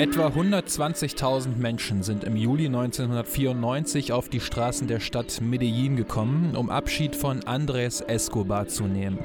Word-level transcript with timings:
Etwa 0.00 0.28
120.000 0.28 1.58
Menschen 1.58 2.02
sind 2.02 2.24
im 2.24 2.34
Juli 2.34 2.64
1994 2.64 4.14
auf 4.14 4.30
die 4.30 4.40
Straßen 4.40 4.88
der 4.88 4.98
Stadt 4.98 5.42
Medellin 5.42 5.94
gekommen, 5.94 6.56
um 6.56 6.70
Abschied 6.70 7.14
von 7.14 7.40
Andrés 7.40 8.02
Escobar 8.08 8.66
zu 8.66 8.84
nehmen. 8.84 9.18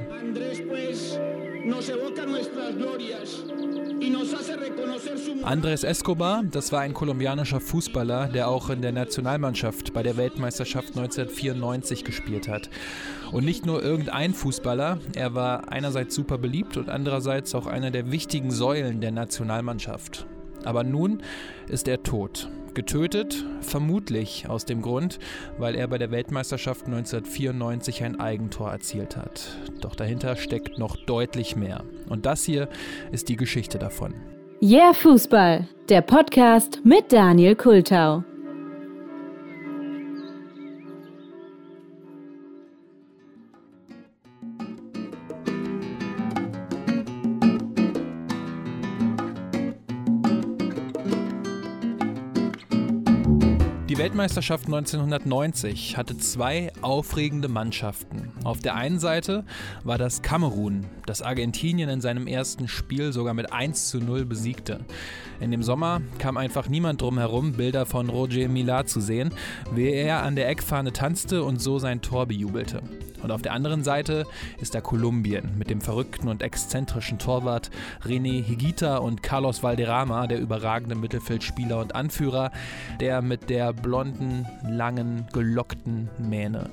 Andrés 5.44 5.86
Escobar, 5.86 6.42
das 6.44 6.72
war 6.72 6.80
ein 6.82 6.92
kolumbianischer 6.92 7.60
Fußballer, 7.60 8.28
der 8.28 8.48
auch 8.48 8.68
in 8.68 8.82
der 8.82 8.92
Nationalmannschaft 8.92 9.94
bei 9.94 10.02
der 10.02 10.18
Weltmeisterschaft 10.18 10.88
1994 10.88 12.04
gespielt 12.04 12.48
hat. 12.48 12.68
Und 13.32 13.46
nicht 13.46 13.64
nur 13.64 13.82
irgendein 13.82 14.34
Fußballer, 14.34 14.98
er 15.14 15.34
war 15.34 15.72
einerseits 15.72 16.14
super 16.14 16.36
beliebt 16.36 16.76
und 16.76 16.90
andererseits 16.90 17.54
auch 17.54 17.66
einer 17.66 17.90
der 17.90 18.10
wichtigen 18.10 18.50
Säulen 18.50 19.00
der 19.00 19.12
Nationalmannschaft. 19.12 20.26
Aber 20.66 20.84
nun 20.84 21.22
ist 21.68 21.88
er 21.88 22.02
tot. 22.02 22.50
Getötet, 22.74 23.42
vermutlich 23.62 24.50
aus 24.50 24.66
dem 24.66 24.82
Grund, 24.82 25.18
weil 25.56 25.74
er 25.74 25.88
bei 25.88 25.96
der 25.96 26.10
Weltmeisterschaft 26.10 26.84
1994 26.84 28.04
ein 28.04 28.20
Eigentor 28.20 28.70
erzielt 28.70 29.16
hat. 29.16 29.56
Doch 29.80 29.94
dahinter 29.94 30.36
steckt 30.36 30.78
noch 30.78 30.96
deutlich 30.96 31.56
mehr. 31.56 31.84
Und 32.10 32.26
das 32.26 32.44
hier 32.44 32.68
ist 33.12 33.30
die 33.30 33.36
Geschichte 33.36 33.78
davon. 33.78 34.14
Yeah 34.62 34.92
Fußball, 34.92 35.66
der 35.88 36.02
Podcast 36.02 36.80
mit 36.84 37.12
Daniel 37.12 37.56
Kultau. 37.56 38.24
Die 53.96 54.02
Weltmeisterschaft 54.02 54.66
1990 54.66 55.96
hatte 55.96 56.18
zwei 56.18 56.70
aufregende 56.82 57.48
Mannschaften. 57.48 58.30
Auf 58.44 58.60
der 58.60 58.74
einen 58.74 58.98
Seite 58.98 59.46
war 59.84 59.96
das 59.96 60.20
Kamerun, 60.20 60.84
das 61.06 61.22
Argentinien 61.22 61.88
in 61.88 62.02
seinem 62.02 62.26
ersten 62.26 62.68
Spiel 62.68 63.14
sogar 63.14 63.32
mit 63.32 63.54
1 63.54 63.88
zu 63.88 63.98
0 63.98 64.26
besiegte. 64.26 64.84
In 65.40 65.50
dem 65.50 65.62
Sommer 65.62 66.02
kam 66.18 66.36
einfach 66.36 66.68
niemand 66.68 67.00
drum 67.00 67.16
herum, 67.16 67.54
Bilder 67.54 67.86
von 67.86 68.10
Roger 68.10 68.50
Millar 68.50 68.84
zu 68.84 69.00
sehen, 69.00 69.32
wie 69.74 69.88
er 69.88 70.24
an 70.24 70.36
der 70.36 70.50
Eckfahne 70.50 70.92
tanzte 70.92 71.42
und 71.42 71.62
so 71.62 71.78
sein 71.78 72.02
Tor 72.02 72.26
bejubelte. 72.26 72.82
Und 73.26 73.32
auf 73.32 73.42
der 73.42 73.54
anderen 73.54 73.82
Seite 73.82 74.24
ist 74.60 74.76
da 74.76 74.80
Kolumbien 74.80 75.58
mit 75.58 75.68
dem 75.68 75.80
verrückten 75.80 76.28
und 76.28 76.44
exzentrischen 76.44 77.18
Torwart 77.18 77.72
René 78.04 78.40
Higuita 78.40 78.98
und 78.98 79.24
Carlos 79.24 79.64
Valderrama, 79.64 80.28
der 80.28 80.38
überragende 80.38 80.94
Mittelfeldspieler 80.94 81.80
und 81.80 81.96
Anführer, 81.96 82.52
der 83.00 83.22
mit 83.22 83.50
der 83.50 83.72
blonden, 83.72 84.46
langen, 84.62 85.26
gelockten 85.32 86.08
Mähne. 86.18 86.70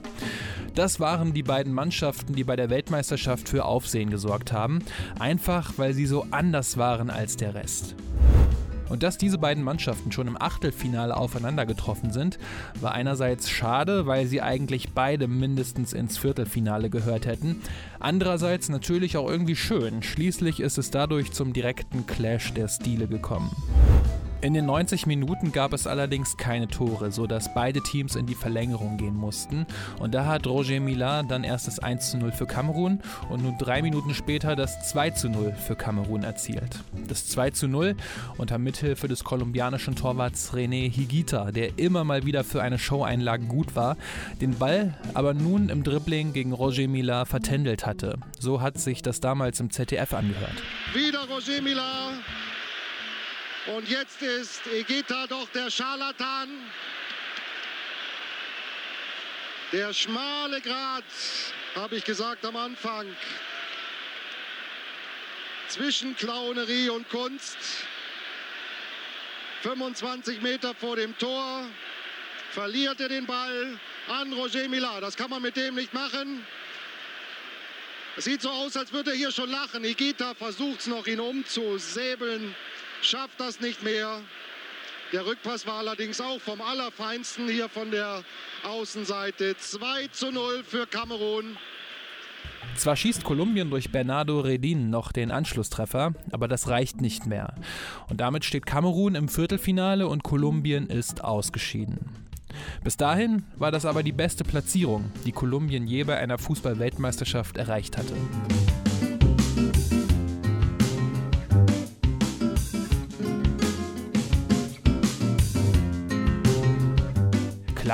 Das 0.76 1.00
waren 1.00 1.34
die 1.34 1.42
beiden 1.42 1.74
Mannschaften, 1.74 2.36
die 2.36 2.44
bei 2.44 2.56
der 2.56 2.70
Weltmeisterschaft 2.70 3.50
für 3.50 3.66
Aufsehen 3.66 4.12
gesorgt 4.12 4.54
haben, 4.54 4.84
einfach 5.18 5.74
weil 5.78 5.96
sie 5.96 6.06
so 6.06 6.28
anders 6.30 6.78
waren 6.78 7.10
als 7.10 7.36
der 7.36 7.56
Rest. 7.56 7.96
Und 8.94 9.02
dass 9.02 9.18
diese 9.18 9.40
beiden 9.40 9.64
Mannschaften 9.64 10.12
schon 10.12 10.28
im 10.28 10.40
Achtelfinale 10.40 11.18
aufeinander 11.18 11.66
getroffen 11.66 12.12
sind, 12.12 12.38
war 12.80 12.92
einerseits 12.92 13.50
schade, 13.50 14.06
weil 14.06 14.28
sie 14.28 14.40
eigentlich 14.40 14.92
beide 14.94 15.28
mindestens 15.28 15.94
ins 15.94 16.20
Viertelfinale 16.20 16.92
gehört 16.92 17.26
hätten. 17.26 17.60
Andererseits 18.00 18.70
natürlich 18.70 19.18
auch 19.18 19.28
irgendwie 19.28 19.56
schön. 19.56 20.04
Schließlich 20.04 20.60
ist 20.60 20.78
es 20.78 20.92
dadurch 20.92 21.32
zum 21.32 21.54
direkten 21.54 22.06
Clash 22.06 22.54
der 22.54 22.68
Stile 22.68 23.08
gekommen. 23.08 23.50
In 24.44 24.54
den 24.54 24.66
90 24.66 25.06
Minuten 25.06 25.54
gab 25.54 25.72
es 25.72 25.88
allerdings 25.88 26.36
keine 26.36 26.68
Tore, 26.68 27.14
sodass 27.14 27.54
beide 27.54 27.80
Teams 27.80 28.18
in 28.18 28.26
die 28.26 28.36
Verlängerung 28.36 28.98
gehen 28.98 29.16
mussten. 29.16 29.66
Und 30.00 30.14
da 30.14 30.26
hat 30.26 30.46
Roger 30.46 30.82
Millar 30.82 31.24
dann 31.24 31.46
erst 31.46 31.68
das 31.68 31.80
1 31.80 32.12
zu 32.12 32.18
0 32.18 32.34
für 32.34 32.46
Kamerun 32.46 33.00
und 33.30 33.42
nur 33.42 33.54
drei 33.58 33.82
Minuten 33.82 34.14
später 34.14 34.58
das 34.58 34.90
2 34.90 35.12
zu 35.12 35.30
0 35.30 35.54
für 35.54 35.78
Kamerun 35.78 36.24
erzielt. 36.24 36.84
Das 37.08 37.28
2 37.28 37.52
zu 37.52 37.70
0 37.70 37.96
unter 38.38 38.58
Mithilfe 38.58 39.08
des 39.08 39.24
kolumbianischen 39.24 39.96
Torwarts 39.96 40.54
René 40.54 40.92
Higuita, 40.92 41.54
der 41.54 41.80
immer 41.80 42.04
mal 42.04 42.26
wieder 42.26 42.44
für 42.44 42.62
eine 42.62 42.80
Showeinlage 42.80 43.46
gut 43.46 43.78
war, 43.78 43.96
den 44.42 44.58
Ball 44.58 44.94
aber 45.14 45.34
nun 45.34 45.70
im 45.70 45.86
Dribbling 45.86 46.34
gegen 46.34 46.52
Roger 46.52 46.90
Millar 46.90 47.26
vertändelt 47.26 47.86
hatte. 47.86 48.18
So 48.42 48.60
hat 48.60 48.78
sich 48.78 49.02
das 49.02 49.22
damals 49.22 49.62
im 49.62 49.70
ZDF 49.70 50.14
angehört. 50.14 50.62
Wieder 50.94 51.20
Roger 51.30 51.62
Millar 51.62 52.12
und 53.68 53.88
jetzt 53.90 54.22
ist 54.22 54.66
Egeta 54.68 55.28
doch 55.28 55.48
der 55.50 55.70
Scharlatan. 55.70 56.50
Der 59.72 59.94
schmale 59.94 60.62
Grat, 60.62 61.04
habe 61.76 61.96
ich 61.96 62.04
gesagt 62.04 62.46
am 62.46 62.56
Anfang, 62.56 63.08
zwischen 65.70 66.16
Clownerie 66.16 66.90
und 66.90 67.10
Kunst. 67.10 67.58
25 69.62 70.42
Meter 70.42 70.76
vor 70.76 70.98
dem 70.98 71.18
Tor 71.18 71.66
verliert 72.52 73.00
er 73.00 73.08
den 73.08 73.26
Ball 73.26 73.80
an 74.10 74.34
Roger 74.34 74.68
Millar. 74.68 75.00
Das 75.02 75.16
kann 75.16 75.30
man 75.30 75.42
mit 75.42 75.56
dem 75.56 75.76
nicht 75.76 75.94
machen. 75.94 76.46
Es 78.16 78.26
sieht 78.26 78.42
so 78.42 78.50
aus, 78.50 78.78
als 78.78 78.92
würde 78.92 79.12
er 79.12 79.18
hier 79.18 79.32
schon 79.32 79.50
lachen. 79.50 79.84
Igita 79.84 80.36
versucht 80.36 80.82
es 80.82 80.88
noch, 80.88 81.08
ihn 81.08 81.20
umzusäbeln 81.20 82.54
schafft 83.04 83.40
das 83.40 83.60
nicht 83.60 83.84
mehr. 83.84 84.22
Der 85.12 85.26
Rückpass 85.26 85.68
war 85.68 85.76
allerdings 85.76 86.20
auch 86.20 86.40
vom 86.40 86.62
Allerfeinsten 86.62 87.48
hier 87.48 87.70
von 87.70 87.92
der 87.92 88.24
Außenseite. 88.64 89.56
2 89.58 90.08
zu 90.08 90.32
0 90.32 90.64
für 90.64 90.88
Kamerun. 90.88 91.58
Zwar 92.76 92.96
schießt 92.96 93.24
Kolumbien 93.24 93.70
durch 93.70 93.92
Bernardo 93.92 94.40
Redin 94.40 94.90
noch 94.90 95.12
den 95.12 95.30
Anschlusstreffer, 95.30 96.14
aber 96.32 96.48
das 96.48 96.68
reicht 96.68 97.02
nicht 97.02 97.28
mehr. 97.28 97.54
Und 98.10 98.22
damit 98.22 98.46
steht 98.46 98.66
Kamerun 98.66 99.14
im 99.14 99.30
Viertelfinale 99.30 100.08
und 100.08 100.24
Kolumbien 100.24 100.88
ist 100.88 101.24
ausgeschieden. 101.24 102.00
Bis 102.84 102.98
dahin 102.98 103.44
war 103.58 103.72
das 103.72 103.86
aber 103.86 104.02
die 104.02 104.12
beste 104.12 104.44
Platzierung, 104.44 105.12
die 105.26 105.32
Kolumbien 105.32 105.86
je 105.86 106.04
bei 106.04 106.18
einer 106.18 106.38
Fußball-Weltmeisterschaft 106.38 107.58
erreicht 107.58 107.98
hatte. 107.98 108.14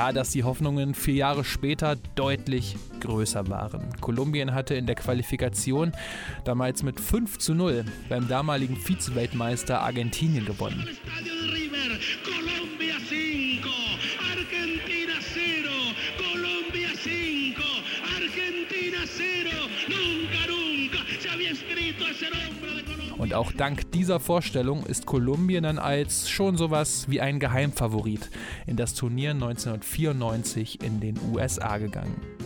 Klar, 0.00 0.14
dass 0.14 0.30
die 0.30 0.44
Hoffnungen 0.44 0.94
vier 0.94 1.12
Jahre 1.12 1.44
später 1.44 1.94
deutlich 2.14 2.74
größer 3.00 3.50
waren. 3.50 3.92
Kolumbien 4.00 4.54
hatte 4.54 4.74
in 4.74 4.86
der 4.86 4.94
Qualifikation 4.94 5.92
damals 6.42 6.82
mit 6.82 6.98
5 6.98 7.36
zu 7.36 7.52
0 7.52 7.84
beim 8.08 8.26
damaligen 8.26 8.76
Vize-Weltmeister 8.76 9.82
Argentinien 9.82 10.46
gewonnen. 10.46 10.88
Und 23.20 23.34
auch 23.34 23.52
dank 23.52 23.92
dieser 23.92 24.18
Vorstellung 24.18 24.86
ist 24.86 25.04
Kolumbien 25.04 25.64
dann 25.64 25.78
als 25.78 26.30
schon 26.30 26.56
sowas 26.56 27.04
wie 27.10 27.20
ein 27.20 27.38
Geheimfavorit 27.38 28.30
in 28.66 28.78
das 28.78 28.94
Turnier 28.94 29.32
1994 29.32 30.82
in 30.82 31.00
den 31.00 31.20
USA 31.30 31.76
gegangen. 31.76 32.39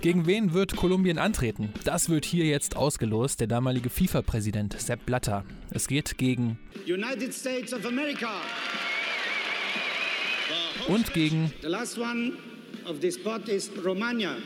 Gegen 0.00 0.26
wen 0.26 0.54
wird 0.54 0.76
Kolumbien 0.76 1.18
antreten? 1.18 1.74
Das 1.84 2.08
wird 2.08 2.24
hier 2.24 2.46
jetzt 2.46 2.74
ausgelost. 2.74 3.38
Der 3.38 3.46
damalige 3.46 3.90
FIFA-Präsident 3.90 4.80
Sepp 4.80 5.04
Blatter. 5.04 5.44
Es 5.70 5.88
geht 5.88 6.16
gegen 6.16 6.58
United 6.86 7.34
States 7.34 7.74
of 7.74 7.84
America. 7.84 8.30
Und 10.88 11.12
gegen 11.12 11.52
The 11.60 11.68
last 11.68 11.98
one 11.98 12.32
of 12.86 13.00
this 13.00 13.16
spot 13.16 13.46
is 13.48 13.70
Romania. 13.84 14.36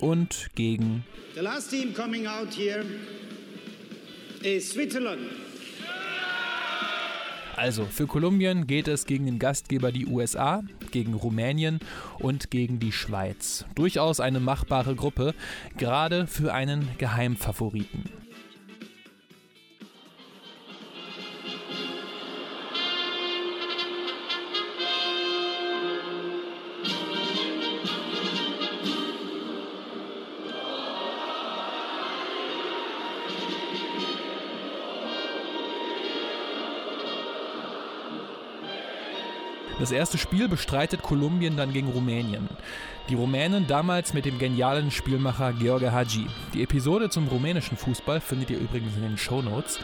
Und 0.00 0.48
gegen 0.56 1.04
The 1.36 1.40
last 1.40 1.70
team 1.70 1.94
coming 1.94 2.26
out 2.26 2.52
here 2.52 2.84
is 4.42 4.70
Switzerland. 4.70 5.45
Also, 7.56 7.86
für 7.86 8.06
Kolumbien 8.06 8.66
geht 8.66 8.86
es 8.86 9.06
gegen 9.06 9.24
den 9.24 9.38
Gastgeber 9.38 9.90
die 9.90 10.06
USA, 10.06 10.62
gegen 10.90 11.14
Rumänien 11.14 11.80
und 12.18 12.50
gegen 12.50 12.78
die 12.78 12.92
Schweiz. 12.92 13.64
Durchaus 13.74 14.20
eine 14.20 14.40
machbare 14.40 14.94
Gruppe, 14.94 15.34
gerade 15.78 16.26
für 16.26 16.52
einen 16.52 16.88
Geheimfavoriten. 16.98 18.04
Das 39.86 39.92
erste 39.92 40.18
Spiel 40.18 40.48
bestreitet 40.48 41.00
Kolumbien 41.00 41.56
dann 41.56 41.72
gegen 41.72 41.86
Rumänien. 41.86 42.48
Die 43.08 43.14
Rumänen 43.14 43.68
damals 43.68 44.14
mit 44.14 44.24
dem 44.24 44.36
genialen 44.36 44.90
Spielmacher 44.90 45.52
George 45.52 45.92
Hagi. 45.92 46.26
Die 46.54 46.64
Episode 46.64 47.08
zum 47.08 47.28
rumänischen 47.28 47.76
Fußball 47.76 48.20
findet 48.20 48.50
ihr 48.50 48.58
übrigens 48.58 48.96
in 48.96 49.02
den 49.02 49.16
Show 49.16 49.42
Notes. 49.42 49.78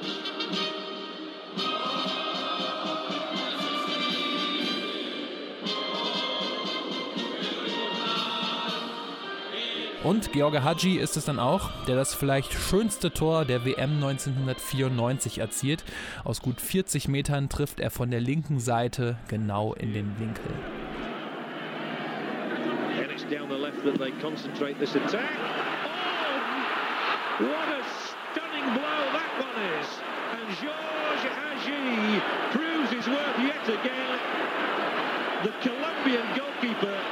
Und 10.12 10.30
George 10.30 10.62
Hadji 10.62 10.98
ist 10.98 11.16
es 11.16 11.24
dann 11.24 11.38
auch, 11.38 11.70
der 11.86 11.96
das 11.96 12.14
vielleicht 12.14 12.52
schönste 12.52 13.12
Tor 13.12 13.46
der 13.46 13.64
WM 13.64 13.94
1994 13.94 15.38
erzielt. 15.38 15.84
Aus 16.22 16.42
gut 16.42 16.60
40 16.60 17.08
Metern 17.08 17.48
trifft 17.48 17.80
er 17.80 17.90
von 17.90 18.10
der 18.10 18.20
linken 18.20 18.60
Seite 18.60 19.16
genau 19.28 19.72
in 19.72 19.94
den 19.94 20.20
Winkel. 20.20 20.52
down 23.30 23.48
the 23.48 23.56
left 23.56 23.82
that 23.84 23.98
they 23.98 24.10
concentrate 24.20 24.78
this 24.78 24.94
attack. 24.94 25.32
Oh, 27.40 27.46
what 27.46 27.68
a 27.72 27.82
stunning 28.04 28.68
blow 28.76 29.02
that 29.16 29.32
one 29.40 29.56
is. 29.80 29.88
And 30.36 30.44
Hadji 31.40 32.20
proves 32.50 32.90
his 32.92 33.06
worth 33.08 33.38
yet 33.38 33.66
again. 33.66 34.18
The 35.42 35.52
Colombian 35.62 36.26
goalkeeper 36.36 37.11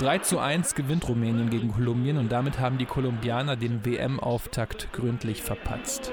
3 0.00 0.18
zu 0.20 0.38
1 0.38 0.74
gewinnt 0.74 1.06
Rumänien 1.06 1.50
gegen 1.50 1.72
Kolumbien 1.72 2.16
und 2.16 2.32
damit 2.32 2.58
haben 2.58 2.78
die 2.78 2.86
Kolumbianer 2.86 3.56
den 3.56 3.84
WM-Auftakt 3.84 4.88
gründlich 4.94 5.42
verpatzt. 5.42 6.10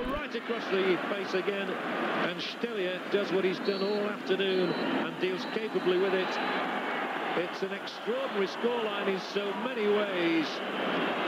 It's 7.37 7.61
an 7.61 7.71
extraordinary 7.71 8.47
scoreline 8.47 9.07
in 9.07 9.19
so 9.31 9.53
many 9.63 9.87
ways. 9.87 10.47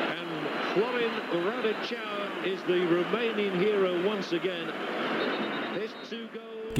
And 0.09 0.27
Florin 0.73 1.11
Radicau 1.45 2.43
is 2.43 2.59
the 2.65 2.81
Romanian 2.89 3.59
hero 3.59 3.93
once 4.03 4.31
again. 4.31 4.73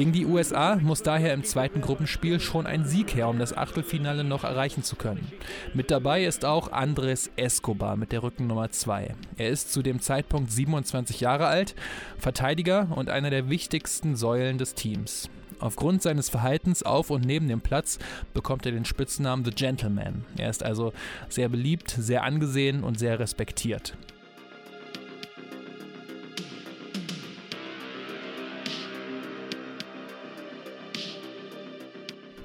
Gegen 0.00 0.12
die 0.12 0.24
USA 0.24 0.76
muss 0.76 1.02
daher 1.02 1.34
im 1.34 1.44
zweiten 1.44 1.82
Gruppenspiel 1.82 2.40
schon 2.40 2.66
ein 2.66 2.86
Sieg 2.86 3.14
her, 3.14 3.28
um 3.28 3.38
das 3.38 3.54
Achtelfinale 3.54 4.24
noch 4.24 4.44
erreichen 4.44 4.82
zu 4.82 4.96
können. 4.96 5.30
Mit 5.74 5.90
dabei 5.90 6.24
ist 6.24 6.46
auch 6.46 6.72
Andres 6.72 7.30
Escobar 7.36 7.98
mit 7.98 8.10
der 8.10 8.22
Rückennummer 8.22 8.70
2. 8.70 9.14
Er 9.36 9.50
ist 9.50 9.74
zu 9.74 9.82
dem 9.82 10.00
Zeitpunkt 10.00 10.50
27 10.50 11.20
Jahre 11.20 11.48
alt, 11.48 11.74
Verteidiger 12.16 12.88
und 12.96 13.10
einer 13.10 13.28
der 13.28 13.50
wichtigsten 13.50 14.16
Säulen 14.16 14.56
des 14.56 14.72
Teams. 14.72 15.28
Aufgrund 15.58 16.00
seines 16.00 16.30
Verhaltens 16.30 16.82
auf 16.82 17.10
und 17.10 17.26
neben 17.26 17.46
dem 17.48 17.60
Platz 17.60 17.98
bekommt 18.32 18.64
er 18.64 18.72
den 18.72 18.86
Spitznamen 18.86 19.44
The 19.44 19.50
Gentleman. 19.50 20.24
Er 20.38 20.48
ist 20.48 20.62
also 20.62 20.94
sehr 21.28 21.50
beliebt, 21.50 21.90
sehr 21.90 22.24
angesehen 22.24 22.84
und 22.84 22.98
sehr 22.98 23.18
respektiert. 23.18 23.98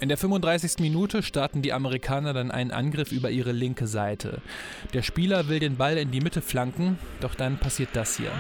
In 0.06 0.10
der 0.10 0.20
35. 0.20 0.82
Minute 0.82 1.24
starten 1.24 1.64
die 1.64 1.74
Amerikaner 1.74 2.32
dann 2.32 2.52
einen 2.52 2.70
Angriff 2.70 3.12
über 3.12 3.32
ihre 3.32 3.52
linke 3.52 3.88
Seite. 3.88 4.40
Der 4.94 5.02
Spieler 5.02 5.50
will 5.50 5.58
den 5.58 5.78
Ball 5.78 5.98
in 5.98 6.12
die 6.12 6.22
Mitte 6.22 6.44
flanken, 6.44 7.00
doch 7.22 7.34
dann 7.34 7.58
passiert 7.58 7.90
das 7.94 8.16
hier. 8.16 8.32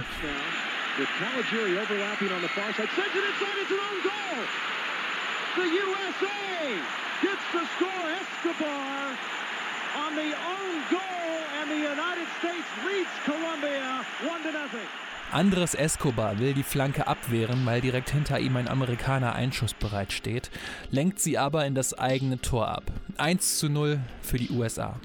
on 9.97 10.13
the 10.13 10.35
own 10.35 10.73
goal 10.91 11.39
and 11.61 11.69
the 11.71 11.81
United 11.81 12.27
States 12.37 12.67
leads 12.85 13.09
Colombia 13.25 14.05
1 14.21 14.43
to 14.43 14.51
nothing. 14.51 15.04
Andres 15.31 15.73
Escobar 15.73 16.39
will 16.39 16.53
die 16.53 16.63
Flanke 16.63 17.07
abwehren, 17.07 17.65
weil 17.65 17.81
direkt 17.81 18.11
hinter 18.11 18.39
ihm 18.39 18.55
ein 18.55 18.67
Amerikaner 18.67 19.33
einschussbereit 19.33 20.13
steht, 20.13 20.49
lenkt 20.91 21.19
sie 21.19 21.37
aber 21.37 21.65
in 21.65 21.75
das 21.75 21.97
eigene 21.97 22.39
Tor 22.39 22.69
ab. 22.69 22.83
1 23.17 23.57
zu 23.57 23.67
0 23.67 23.99
für 24.21 24.37
die 24.37 24.51
USA. 24.51 24.99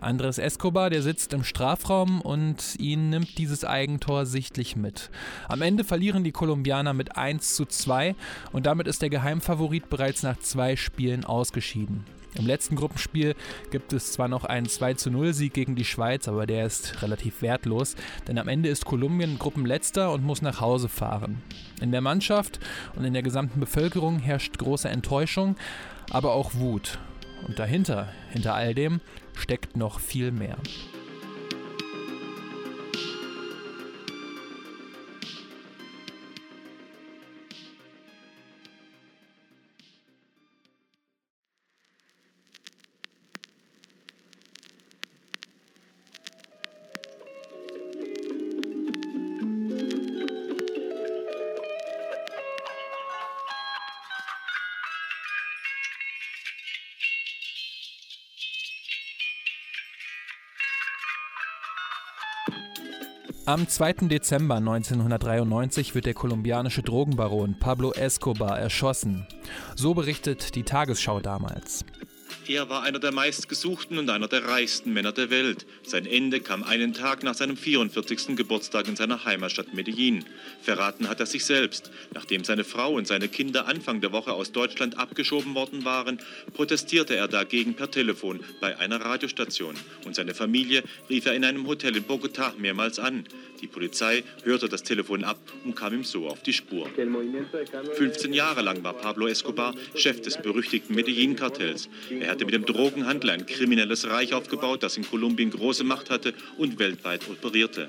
Andres 0.00 0.38
Escobar, 0.38 0.90
der 0.90 1.00
sitzt 1.00 1.32
im 1.32 1.44
Strafraum 1.44 2.20
und 2.20 2.74
ihn 2.80 3.10
nimmt 3.10 3.38
dieses 3.38 3.64
Eigentor 3.64 4.26
sichtlich 4.26 4.74
mit. 4.74 5.10
Am 5.48 5.62
Ende 5.62 5.84
verlieren 5.84 6.24
die 6.24 6.32
Kolumbianer 6.32 6.92
mit 6.92 7.16
1 7.16 7.54
zu 7.54 7.64
2 7.64 8.16
und 8.50 8.66
damit 8.66 8.88
ist 8.88 9.02
der 9.02 9.10
Geheimfavorit 9.10 9.88
bereits 9.90 10.24
nach 10.24 10.38
zwei 10.38 10.74
Spielen 10.74 11.24
ausgeschieden. 11.24 12.04
Im 12.34 12.46
letzten 12.46 12.76
Gruppenspiel 12.76 13.34
gibt 13.70 13.92
es 13.92 14.12
zwar 14.12 14.28
noch 14.28 14.44
einen 14.44 14.66
20 14.66 15.34
Sieg 15.34 15.52
gegen 15.52 15.76
die 15.76 15.84
Schweiz, 15.84 16.28
aber 16.28 16.46
der 16.46 16.64
ist 16.64 17.02
relativ 17.02 17.42
wertlos, 17.42 17.94
denn 18.26 18.38
am 18.38 18.48
Ende 18.48 18.70
ist 18.70 18.86
Kolumbien 18.86 19.38
Gruppenletzter 19.38 20.12
und 20.12 20.24
muss 20.24 20.40
nach 20.40 20.60
Hause 20.60 20.88
fahren. 20.88 21.42
In 21.80 21.92
der 21.92 22.00
Mannschaft 22.00 22.58
und 22.96 23.04
in 23.04 23.12
der 23.12 23.22
gesamten 23.22 23.60
Bevölkerung 23.60 24.18
herrscht 24.18 24.58
große 24.58 24.88
Enttäuschung, 24.88 25.56
aber 26.10 26.32
auch 26.32 26.54
Wut. 26.54 26.98
Und 27.46 27.58
dahinter, 27.58 28.08
hinter 28.30 28.54
all 28.54 28.74
dem, 28.74 29.00
steckt 29.34 29.76
noch 29.76 30.00
viel 30.00 30.32
mehr. 30.32 30.56
Am 63.44 63.66
2. 63.66 64.06
Dezember 64.06 64.54
1993 64.54 65.96
wird 65.96 66.06
der 66.06 66.14
kolumbianische 66.14 66.82
Drogenbaron 66.82 67.58
Pablo 67.58 67.92
Escobar 67.92 68.56
erschossen. 68.56 69.26
So 69.74 69.94
berichtet 69.94 70.54
die 70.54 70.62
Tagesschau 70.62 71.18
damals. 71.18 71.84
Er 72.52 72.68
war 72.68 72.82
einer 72.82 72.98
der 72.98 73.12
meistgesuchten 73.12 73.96
und 73.96 74.10
einer 74.10 74.28
der 74.28 74.44
reichsten 74.44 74.92
Männer 74.92 75.12
der 75.12 75.30
Welt. 75.30 75.64
Sein 75.84 76.04
Ende 76.04 76.38
kam 76.40 76.62
einen 76.62 76.92
Tag 76.92 77.22
nach 77.22 77.32
seinem 77.32 77.56
44. 77.56 78.36
Geburtstag 78.36 78.88
in 78.88 78.94
seiner 78.94 79.24
Heimatstadt 79.24 79.72
Medellin. 79.72 80.26
Verraten 80.60 81.08
hat 81.08 81.18
er 81.18 81.24
sich 81.24 81.46
selbst. 81.46 81.90
Nachdem 82.12 82.44
seine 82.44 82.64
Frau 82.64 82.92
und 82.92 83.06
seine 83.06 83.28
Kinder 83.28 83.68
Anfang 83.68 84.02
der 84.02 84.12
Woche 84.12 84.34
aus 84.34 84.52
Deutschland 84.52 84.98
abgeschoben 84.98 85.54
worden 85.54 85.86
waren, 85.86 86.18
protestierte 86.52 87.16
er 87.16 87.26
dagegen 87.26 87.72
per 87.72 87.90
Telefon 87.90 88.40
bei 88.60 88.78
einer 88.78 89.00
Radiostation. 89.00 89.74
Und 90.04 90.14
seine 90.14 90.34
Familie 90.34 90.82
rief 91.08 91.24
er 91.24 91.32
in 91.32 91.46
einem 91.46 91.66
Hotel 91.66 91.96
in 91.96 92.04
Bogotá 92.04 92.52
mehrmals 92.58 92.98
an. 92.98 93.24
Die 93.62 93.68
Polizei 93.68 94.24
hörte 94.42 94.68
das 94.68 94.82
Telefon 94.82 95.24
ab 95.24 95.38
und 95.64 95.76
kam 95.76 95.94
ihm 95.94 96.04
so 96.04 96.28
auf 96.28 96.42
die 96.42 96.52
Spur. 96.52 96.90
15 97.94 98.32
Jahre 98.34 98.60
lang 98.60 98.82
war 98.82 98.92
Pablo 98.92 99.28
Escobar 99.28 99.74
Chef 99.94 100.20
des 100.20 100.36
berüchtigten 100.36 100.96
Medellin-Kartells. 100.96 101.88
Er 102.10 102.32
hatte 102.32 102.41
mit 102.44 102.54
dem 102.54 102.64
Drogenhandel 102.64 103.30
ein 103.30 103.46
kriminelles 103.46 104.08
Reich 104.08 104.34
aufgebaut, 104.34 104.82
das 104.82 104.96
in 104.96 105.04
Kolumbien 105.04 105.50
große 105.50 105.84
Macht 105.84 106.10
hatte 106.10 106.34
und 106.58 106.78
weltweit 106.78 107.28
operierte. 107.28 107.88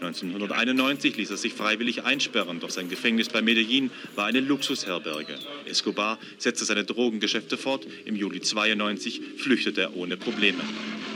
1991 0.00 1.18
ließ 1.18 1.30
er 1.30 1.36
sich 1.36 1.52
freiwillig 1.52 2.04
einsperren, 2.04 2.58
doch 2.58 2.70
sein 2.70 2.88
Gefängnis 2.88 3.28
bei 3.28 3.42
Medellin 3.42 3.90
war 4.14 4.24
eine 4.24 4.40
Luxusherberge. 4.40 5.38
Escobar 5.66 6.18
setzte 6.38 6.64
seine 6.64 6.84
Drogengeschäfte 6.84 7.58
fort. 7.58 7.86
Im 8.06 8.16
Juli 8.16 8.40
92 8.40 9.20
flüchtete 9.36 9.82
er 9.82 9.96
ohne 9.96 10.16
Probleme. 10.16 10.60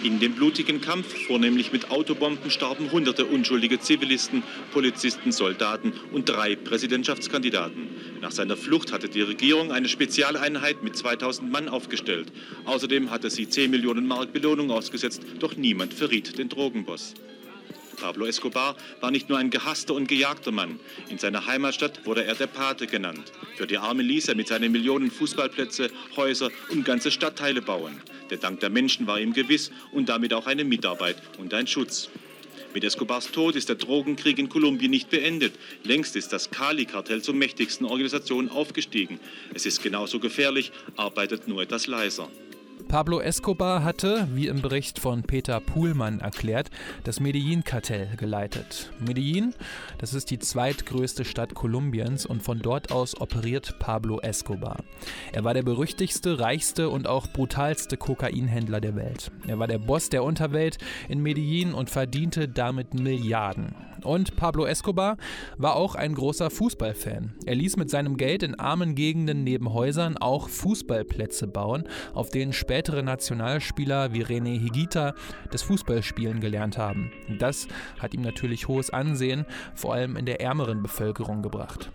In 0.03 0.21
dem 0.21 0.35
blutigen 0.35 0.83
Kampf, 0.83 1.15
vornehmlich 1.27 1.73
mit 1.73 1.91
Autobomben, 1.91 2.51
starben 2.51 2.93
hunderte 2.93 3.25
unschuldige 3.25 3.81
Zivilisten, 3.81 4.43
Polizisten, 4.71 5.33
Soldaten 5.33 5.95
und 6.13 6.29
drei 6.29 6.55
Präsidentschaftskandidaten. 6.55 7.89
Nach 8.21 8.33
seiner 8.33 8.59
Flucht 8.59 8.93
hatte 8.93 9.09
die 9.09 9.23
Regierung 9.23 9.73
eine 9.73 9.89
Spezialeinheit 9.89 10.83
mit 10.83 10.95
2000 10.95 11.51
Mann 11.51 11.71
aufgestellt. 11.71 12.31
Außerdem 12.67 13.11
hatte 13.11 13.31
sie 13.31 13.49
10 13.49 13.71
Millionen 13.71 14.07
Mark 14.07 14.35
Belohnung 14.35 14.71
ausgesetzt, 14.71 15.23
doch 15.39 15.57
niemand 15.57 15.95
verriet 15.95 16.37
den 16.37 16.51
Drogenboss. 16.51 17.15
Pablo 17.95 18.27
Escobar 18.27 18.77
war 19.01 19.11
nicht 19.11 19.29
nur 19.29 19.39
ein 19.39 19.51
gehasster 19.51 19.95
und 19.95 20.09
gejagter 20.09 20.53
Mann. 20.53 20.79
In 21.09 21.19
seiner 21.19 21.47
Heimatstadt 21.47 22.05
wurde 22.07 22.25
er 22.25 22.35
der 22.35 22.47
Pate 22.47 22.87
genannt. 22.87 23.33
Für 23.57 23.67
die 23.67 23.79
Armen 23.79 24.07
ließ 24.07 24.29
er 24.29 24.35
mit 24.35 24.49
seinen 24.49 24.73
Millionen 24.73 25.11
Fußballplätze, 25.11 25.91
Häuser 26.17 26.51
und 26.71 26.85
ganze 26.85 27.11
Stadtteile 27.11 27.63
bauen. 27.63 28.01
Der 28.31 28.39
Dank 28.39 28.61
der 28.61 28.71
Menschen 28.71 29.07
war 29.07 29.21
ihm 29.21 29.33
gewiss 29.33 29.71
und 29.93 30.09
damit 30.09 30.35
auch 30.35 30.47
eine 30.47 30.65
Mitarbeit 30.65 31.17
und 31.39 31.55
ein 31.55 31.67
Schutz. 31.67 32.11
Mit 32.75 32.83
Escobars 32.83 33.31
Tod 33.31 33.55
ist 33.55 33.69
der 33.69 33.77
Drogenkrieg 33.77 34.37
in 34.37 34.49
Kolumbien 34.49 34.91
nicht 34.91 35.09
beendet. 35.09 35.55
Längst 35.85 36.17
ist 36.17 36.33
das 36.33 36.51
Cali-Kartell 36.51 37.23
zur 37.23 37.35
mächtigsten 37.35 37.87
Organisation 37.87 38.49
aufgestiegen. 38.49 39.21
Es 39.55 39.65
ist 39.65 39.81
genauso 39.81 40.19
gefährlich, 40.19 40.73
arbeitet 40.97 41.47
nur 41.47 41.63
etwas 41.63 41.87
leiser. 41.87 42.29
Pablo 42.95 43.19
Escobar 43.19 43.83
hatte, 43.83 44.29
wie 44.35 44.47
im 44.47 44.63
Bericht 44.63 45.01
von 45.01 45.25
Peter 45.25 45.59
Puhlmann 45.59 46.21
erklärt, 46.21 46.71
das 47.03 47.19
Medellin-Kartell 47.19 48.11
geleitet. 48.17 48.93
Medellin, 49.01 49.53
das 49.99 50.15
ist 50.15 50.31
die 50.31 50.39
zweitgrößte 50.39 51.25
Stadt 51.25 51.55
Kolumbiens 51.55 52.25
und 52.25 52.45
von 52.45 52.61
dort 52.61 52.93
aus 52.93 53.21
operiert 53.21 53.81
Pablo 53.81 54.21
Escobar. 54.21 54.77
Er 55.33 55.43
war 55.43 55.55
der 55.55 55.65
berüchtigste, 55.65 56.39
reichste 56.39 56.89
und 56.89 57.09
auch 57.09 57.27
brutalste 57.27 57.97
Kokainhändler 57.97 58.81
der 58.81 58.95
Welt. 58.95 59.33
Er 59.49 59.59
war 59.59 59.67
der 59.67 59.79
Boss 59.79 60.09
der 60.09 60.23
Unterwelt 60.23 60.79
in 61.09 61.21
Medellin 61.21 61.75
und 61.75 61.91
verdiente 61.91 62.47
damit 62.47 62.95
Milliarden. 62.95 63.75
Und 64.05 64.37
Pablo 64.37 64.67
Escobar 64.67 65.17
war 65.57 65.77
auch 65.77 65.95
ein 65.95 66.15
großer 66.15 66.51
Fußballfan. 66.51 67.33
Er 67.47 67.55
ließ 67.55 67.77
mit 67.77 67.91
seinem 67.91 68.19
Geld 68.19 68.43
in 68.43 68.55
armen 68.55 68.95
Gegenden 68.95 69.45
neben 69.45 69.73
Häusern 69.73 70.19
auch 70.19 70.49
Fußballplätze 70.49 71.47
bauen, 71.47 71.85
auf 72.13 72.29
denen 72.29 72.53
spätere 72.85 73.03
Nationalspieler 73.03 74.13
wie 74.13 74.25
René 74.25 74.61
Higuita 74.61 75.15
das 75.51 75.63
Fußballspielen 75.63 76.41
gelernt 76.41 76.77
haben. 76.77 77.11
Das 77.39 77.67
hat 77.99 78.13
ihm 78.13 78.21
natürlich 78.21 78.69
hohes 78.69 78.91
Ansehen, 78.91 79.47
vor 79.75 79.95
allem 79.95 80.19
in 80.19 80.27
der 80.27 80.43
ärmeren 80.43 80.83
Bevölkerung 80.83 81.41
gebracht. 81.41 81.91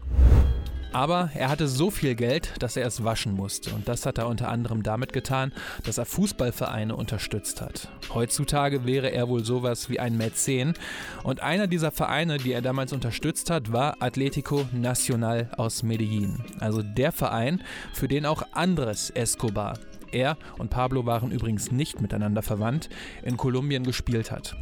Aber 0.92 1.30
er 1.36 1.50
hatte 1.50 1.68
so 1.68 1.92
viel 1.92 2.16
Geld, 2.16 2.54
dass 2.58 2.76
er 2.76 2.88
es 2.88 3.04
waschen 3.04 3.36
musste. 3.36 3.70
Und 3.76 3.88
das 3.88 4.08
hat 4.08 4.18
er 4.18 4.28
unter 4.28 4.50
anderem 4.50 4.82
damit 4.82 5.14
getan, 5.14 5.54
dass 5.84 6.00
er 6.00 6.06
Fußballvereine 6.06 6.96
unterstützt 6.96 7.62
hat. 7.62 7.90
Heutzutage 8.12 8.86
wäre 8.86 9.12
er 9.12 9.30
wohl 9.30 9.46
sowas 9.46 9.92
wie 9.92 10.00
ein 10.00 10.18
Mäzen. 10.18 10.74
Und 11.22 11.42
einer 11.42 11.68
dieser 11.68 11.92
Vereine, 11.92 12.40
die 12.40 12.54
er 12.54 12.64
damals 12.64 12.94
unterstützt 12.94 13.52
hat, 13.52 13.72
war 13.72 13.98
Atlético 14.02 14.66
Nacional 14.74 15.52
aus 15.56 15.84
Medellin. 15.84 16.40
Also 16.60 16.82
der 16.82 17.12
Verein, 17.12 17.62
für 17.94 18.08
den 18.08 18.26
auch 18.26 18.42
Andres 18.54 19.12
Escobar, 19.12 19.78
er 20.14 20.38
und 20.58 20.70
Pablo 20.70 21.06
waren 21.06 21.32
übrigens 21.32 21.72
nicht 21.72 22.02
miteinander 22.02 22.42
verwandt, 22.42 22.90
in 23.24 23.38
Kolumbien 23.38 23.84
gespielt 23.84 24.32
hat. 24.32 24.56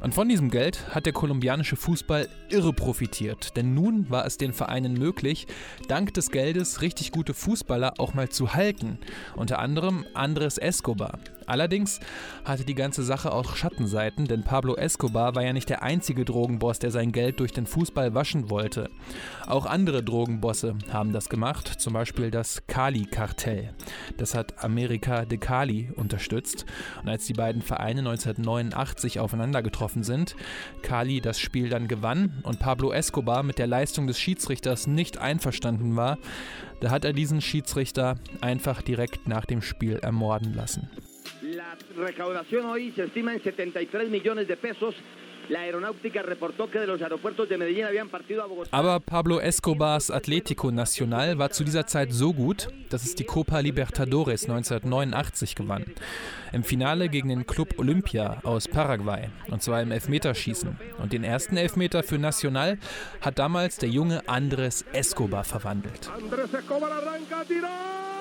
Und 0.00 0.14
von 0.14 0.28
diesem 0.28 0.50
Geld 0.50 0.94
hat 0.94 1.06
der 1.06 1.12
kolumbianische 1.12 1.74
Fußball 1.74 2.28
irre 2.48 2.72
profitiert, 2.72 3.56
denn 3.56 3.74
nun 3.74 4.08
war 4.10 4.26
es 4.26 4.36
den 4.36 4.52
Vereinen 4.52 4.94
möglich, 4.94 5.46
dank 5.88 6.14
des 6.14 6.30
Geldes 6.30 6.82
richtig 6.82 7.12
gute 7.12 7.34
Fußballer 7.34 7.94
auch 7.98 8.14
mal 8.14 8.28
zu 8.28 8.54
halten, 8.54 8.98
unter 9.34 9.58
anderem 9.58 10.04
Andres 10.14 10.58
Escobar. 10.58 11.18
Allerdings 11.46 12.00
hatte 12.44 12.64
die 12.64 12.74
ganze 12.74 13.02
Sache 13.02 13.32
auch 13.32 13.56
Schattenseiten, 13.56 14.26
denn 14.26 14.42
Pablo 14.42 14.74
Escobar 14.76 15.34
war 15.34 15.42
ja 15.42 15.52
nicht 15.52 15.68
der 15.68 15.82
einzige 15.82 16.24
Drogenboss, 16.24 16.78
der 16.78 16.90
sein 16.90 17.12
Geld 17.12 17.40
durch 17.40 17.52
den 17.52 17.66
Fußball 17.66 18.14
waschen 18.14 18.50
wollte. 18.50 18.90
Auch 19.46 19.66
andere 19.66 20.02
Drogenbosse 20.02 20.76
haben 20.92 21.12
das 21.12 21.28
gemacht, 21.28 21.68
zum 21.80 21.92
Beispiel 21.92 22.30
das 22.30 22.66
Cali-Kartell. 22.66 23.74
Das 24.16 24.34
hat 24.34 24.64
Amerika 24.64 25.24
de 25.24 25.38
Cali 25.38 25.90
unterstützt. 25.94 26.66
Und 27.02 27.08
als 27.08 27.26
die 27.26 27.32
beiden 27.32 27.62
Vereine 27.62 28.00
1989 28.00 29.20
aufeinander 29.20 29.62
getroffen 29.62 30.02
sind, 30.02 30.36
Cali 30.82 31.20
das 31.20 31.38
Spiel 31.38 31.68
dann 31.68 31.88
gewann 31.88 32.40
und 32.42 32.58
Pablo 32.58 32.92
Escobar 32.92 33.42
mit 33.42 33.58
der 33.58 33.66
Leistung 33.66 34.06
des 34.06 34.18
Schiedsrichters 34.18 34.86
nicht 34.86 35.18
einverstanden 35.18 35.96
war, 35.96 36.18
da 36.80 36.90
hat 36.90 37.04
er 37.04 37.12
diesen 37.12 37.40
Schiedsrichter 37.40 38.16
einfach 38.40 38.82
direkt 38.82 39.28
nach 39.28 39.46
dem 39.46 39.62
Spiel 39.62 39.96
ermorden 39.96 40.54
lassen. 40.54 40.90
La 41.46 41.76
recaudación 41.96 42.66
hoy 42.66 42.90
se 42.92 43.04
estima 43.04 43.32
en 43.32 43.40
73 43.40 44.10
millones 44.10 44.48
de 44.48 44.56
pesos. 44.56 44.96
La 45.48 45.60
aeronáutica 45.60 46.20
reportó 46.22 46.68
que 46.68 46.80
de 46.80 46.88
los 46.88 47.00
aeropuertos 47.00 47.48
de 47.48 47.56
Medellín 47.56 47.84
habían 47.84 48.08
partido 48.08 48.42
a 48.42 48.46
Bogotá. 48.46 48.76
Aber 48.76 49.00
Pablo 49.00 49.40
Escobars 49.40 50.10
Atlético 50.10 50.72
Nacional 50.72 51.38
war 51.38 51.52
zu 51.52 51.62
dieser 51.62 51.86
Zeit 51.86 52.12
so 52.12 52.32
gut, 52.32 52.68
dass 52.90 53.04
es 53.04 53.14
die 53.14 53.22
Copa 53.22 53.60
Libertadores 53.60 54.42
1989 54.42 55.54
gewann. 55.54 55.84
Im 56.52 56.64
Finale 56.64 57.08
gegen 57.08 57.28
den 57.28 57.46
Club 57.46 57.78
Olympia 57.78 58.40
aus 58.42 58.66
Paraguay, 58.66 59.28
und 59.48 59.62
zwar 59.62 59.82
im 59.82 59.92
Elfmeterschießen. 59.92 60.76
Und 60.98 61.12
den 61.12 61.22
ersten 61.22 61.56
Elfmeter 61.56 62.02
für 62.02 62.18
Nacional 62.18 62.78
hat 63.20 63.38
damals 63.38 63.76
der 63.76 63.90
junge 63.90 64.28
Andres 64.28 64.84
Escobar 64.92 65.44
verwandelt. 65.44 66.10
Andrés 66.10 66.52
Escobar 66.58 66.90
arranca, 66.90 67.44
tiró. 67.46 68.15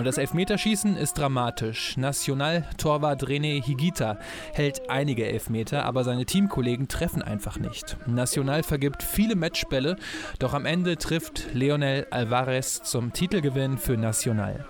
Und 0.00 0.06
das 0.06 0.16
Elfmeterschießen 0.16 0.96
ist 0.96 1.18
dramatisch. 1.18 1.98
National-Torwart 1.98 3.24
René 3.24 3.62
Higuita 3.62 4.18
hält 4.54 4.88
einige 4.88 5.26
Elfmeter, 5.26 5.84
aber 5.84 6.04
seine 6.04 6.24
Teamkollegen 6.24 6.88
treffen 6.88 7.20
einfach 7.20 7.58
nicht. 7.58 7.98
National 8.06 8.62
vergibt 8.62 9.02
viele 9.02 9.36
Matchbälle, 9.36 9.96
doch 10.38 10.54
am 10.54 10.64
Ende 10.64 10.96
trifft 10.96 11.52
Leonel 11.52 12.06
Alvarez 12.10 12.82
zum 12.82 13.12
Titelgewinn 13.12 13.76
für 13.76 13.98
Nacional. 13.98 14.64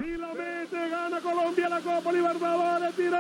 Copa 1.83 2.13
Libertadores, 2.13 2.95
tiró, 2.95 3.17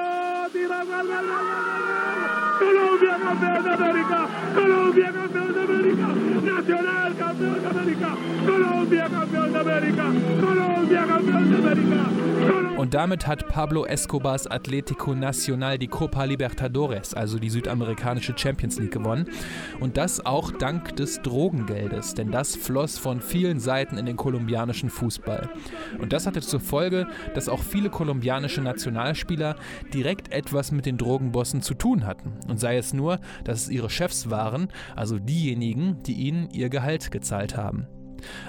tiró, 0.53 0.79
gol, 0.85 1.07
gol, 1.07 1.07
gol, 1.07 1.27
gol. 1.27 2.51
Colombia 2.61 3.17
campeón 3.17 3.65
de 3.65 3.71
América, 3.71 4.29
Colombia 4.55 5.13
campeón 5.13 5.55
de 5.55 5.61
América, 5.61 6.07
Nacional 6.45 7.17
campeón 7.17 7.63
de 7.63 7.69
América, 7.69 8.17
Colombia 8.45 9.09
campeón 9.09 9.53
de 9.53 9.59
América, 9.59 10.05
Colombia 10.41 11.07
campeón 11.07 11.51
de 11.51 11.57
América. 11.57 12.31
Und 12.77 12.95
damit 12.95 13.27
hat 13.27 13.47
Pablo 13.49 13.85
Escobars 13.85 14.47
Atlético 14.47 15.15
Nacional 15.15 15.77
die 15.77 15.87
Copa 15.87 16.25
Libertadores, 16.25 17.13
also 17.13 17.39
die 17.39 17.51
südamerikanische 17.51 18.33
Champions 18.35 18.79
League, 18.79 18.93
gewonnen. 18.93 19.27
Und 19.81 19.99
das 19.99 20.25
auch 20.25 20.51
dank 20.51 20.97
des 20.97 21.21
Drogengeldes, 21.21 22.15
denn 22.15 22.31
das 22.31 22.57
floss 22.57 22.99
von 22.99 23.21
vielen 23.21 23.61
Seiten 23.61 23.99
in 23.99 24.07
den 24.07 24.17
kolumbianischen 24.17 24.89
Fußball. 24.89 25.51
Und 25.99 26.15
das 26.15 26.27
hatte 26.27 26.41
zur 26.41 26.61
Folge, 26.61 27.07
dass 27.35 27.51
auch 27.51 27.63
viele 27.63 27.91
kolumbianische 27.91 28.50
Nationalspieler 28.59 29.57
direkt 29.95 30.33
etwas 30.33 30.73
mit 30.73 30.87
den 30.87 30.99
Drogenbossen 30.99 31.63
zu 31.63 31.75
tun 31.75 32.07
hatten. 32.07 32.33
Und 32.49 32.59
sei 32.59 32.77
es 32.77 32.93
nur, 32.93 33.21
dass 33.45 33.63
es 33.63 33.69
ihre 33.69 33.91
Chefs 33.91 34.31
waren, 34.31 34.69
also 34.97 35.19
diejenigen, 35.19 36.03
die 36.05 36.15
ihnen 36.15 36.51
ihr 36.51 36.69
Gehalt 36.69 37.11
gezahlt 37.11 37.57
haben. 37.57 37.87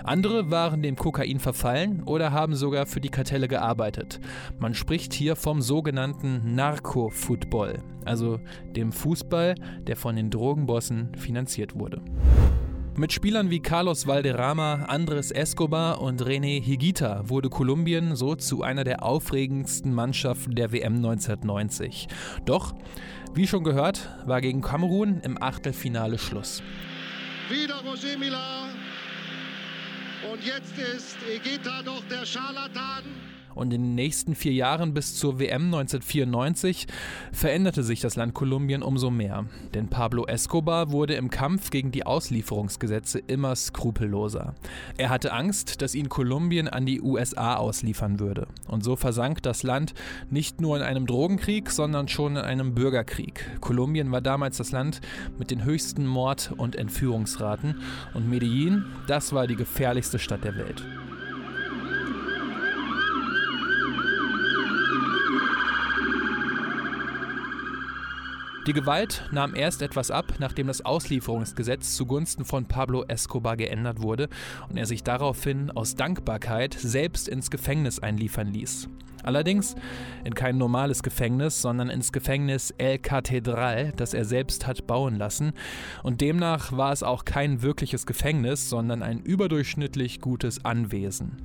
Andere 0.04 0.52
waren 0.52 0.82
dem 0.82 0.96
Kokain 0.96 1.40
verfallen 1.40 2.04
oder 2.04 2.32
haben 2.32 2.56
sogar 2.56 2.86
für 2.86 3.02
die 3.02 3.10
Kartelle 3.10 3.48
gearbeitet. 3.48 4.20
Man 4.60 4.74
spricht 4.74 5.14
hier 5.14 5.36
vom 5.36 5.62
sogenannten 5.62 6.56
Narco-Football, 6.56 7.80
also 8.06 8.40
dem 8.76 8.92
Fußball, 8.92 9.56
der 9.88 9.96
von 9.96 10.16
den 10.16 10.30
Drogenbossen 10.30 11.16
finanziert 11.16 11.80
wurde. 11.80 12.02
Mit 13.02 13.14
Spielern 13.14 13.50
wie 13.50 13.62
Carlos 13.62 14.06
Valderrama, 14.06 14.86
Andres 14.88 15.32
Escobar 15.32 16.02
und 16.02 16.22
René 16.22 16.62
Higuita 16.62 17.28
wurde 17.30 17.50
Kolumbien 17.50 18.16
so 18.16 18.36
zu 18.36 18.62
einer 18.62 18.84
der 18.84 19.02
aufregendsten 19.02 19.92
Mannschaften 19.92 20.54
der 20.54 20.72
WM 20.72 20.98
1990. 20.98 22.08
Doch, 22.46 22.76
wie 23.34 23.48
schon 23.48 23.64
gehört, 23.64 24.08
war 24.28 24.40
gegen 24.40 24.62
Kamerun 24.62 25.20
im 25.22 25.42
Achtelfinale 25.42 26.20
Schluss. 26.20 26.62
Wieder 27.50 27.78
Roger 27.84 28.20
Millar. 28.20 28.70
Und 30.32 30.46
jetzt 30.46 30.78
ist 30.78 31.18
Egeta 31.28 31.82
doch 31.82 32.04
der 32.08 32.24
Scharlatan. 32.24 33.31
Und 33.56 33.74
in 33.74 33.82
den 33.82 33.96
nächsten 33.96 34.36
vier 34.36 34.54
Jahren 34.54 34.94
bis 34.94 35.16
zur 35.16 35.40
WM 35.40 35.66
1994 35.66 36.88
veränderte 37.32 37.84
sich 37.84 38.00
das 38.00 38.16
Land 38.16 38.34
Kolumbien 38.34 38.84
umso 38.84 39.10
mehr. 39.10 39.46
Denn 39.74 39.88
Pablo 39.88 40.26
Escobar 40.26 40.92
wurde 40.92 41.16
im 41.16 41.30
Kampf 41.30 41.70
gegen 41.70 41.92
die 41.92 42.06
Auslieferungsgesetze 42.06 43.20
immer 43.20 43.56
skrupelloser. 43.56 44.56
Er 44.98 45.10
hatte 45.10 45.34
Angst, 45.34 45.82
dass 45.82 45.96
ihn 45.96 46.10
Kolumbien 46.10 46.68
an 46.68 46.86
die 46.86 47.02
USA 47.02 47.56
ausliefern 47.56 48.20
würde. 48.20 48.48
Und 48.68 48.84
so 48.84 48.96
versank 48.96 49.42
das 49.44 49.64
Land 49.64 49.94
nicht 50.30 50.62
nur 50.62 50.78
in 50.78 50.84
einem 50.84 51.06
Drogenkrieg, 51.06 51.70
sondern 51.70 52.08
schon 52.08 52.36
in 52.36 52.44
einem 52.44 52.74
Bürgerkrieg. 52.74 53.60
Kolumbien 53.62 54.12
war 54.12 54.22
damals 54.22 54.58
das 54.58 54.72
Land 54.72 55.02
mit 55.38 55.52
den 55.52 55.64
höchsten 55.64 56.06
Mord- 56.06 56.54
und 56.58 56.76
Entführungsraten. 56.76 57.82
Und 58.14 58.30
Medellin, 58.30 58.86
das 59.08 59.34
war 59.34 59.48
die 59.48 59.56
gefährlichste 59.56 60.20
Stadt 60.20 60.44
der 60.44 60.56
Welt. 60.56 60.84
Die 68.68 68.74
Gewalt 68.74 69.28
nahm 69.32 69.56
erst 69.56 69.82
etwas 69.82 70.12
ab, 70.12 70.36
nachdem 70.38 70.68
das 70.68 70.86
Auslieferungsgesetz 70.86 71.96
zugunsten 71.96 72.46
von 72.46 72.66
Pablo 72.66 73.04
Escobar 73.08 73.58
geändert 73.58 74.04
wurde 74.04 74.30
und 74.70 74.78
er 74.78 74.86
sich 74.86 75.04
daraufhin 75.04 75.72
aus 75.72 75.96
Dankbarkeit 75.96 76.76
selbst 76.76 77.28
ins 77.28 77.50
Gefängnis 77.50 77.98
einliefern 77.98 78.48
ließ. 78.48 78.88
Allerdings 79.24 79.76
in 80.24 80.36
kein 80.36 80.60
normales 80.60 81.02
Gefängnis, 81.02 81.60
sondern 81.60 81.90
ins 81.90 82.12
Gefängnis 82.12 82.72
El 82.78 83.00
Catedral, 83.00 83.94
das 83.96 84.14
er 84.14 84.26
selbst 84.26 84.68
hat 84.68 84.86
bauen 84.86 85.18
lassen. 85.18 85.54
Und 86.04 86.22
demnach 86.22 86.72
war 86.72 86.92
es 86.92 87.02
auch 87.02 87.26
kein 87.26 87.64
wirkliches 87.64 88.06
Gefängnis, 88.06 88.70
sondern 88.70 89.02
ein 89.02 89.22
überdurchschnittlich 89.22 90.22
gutes 90.22 90.66
Anwesen. 90.66 91.38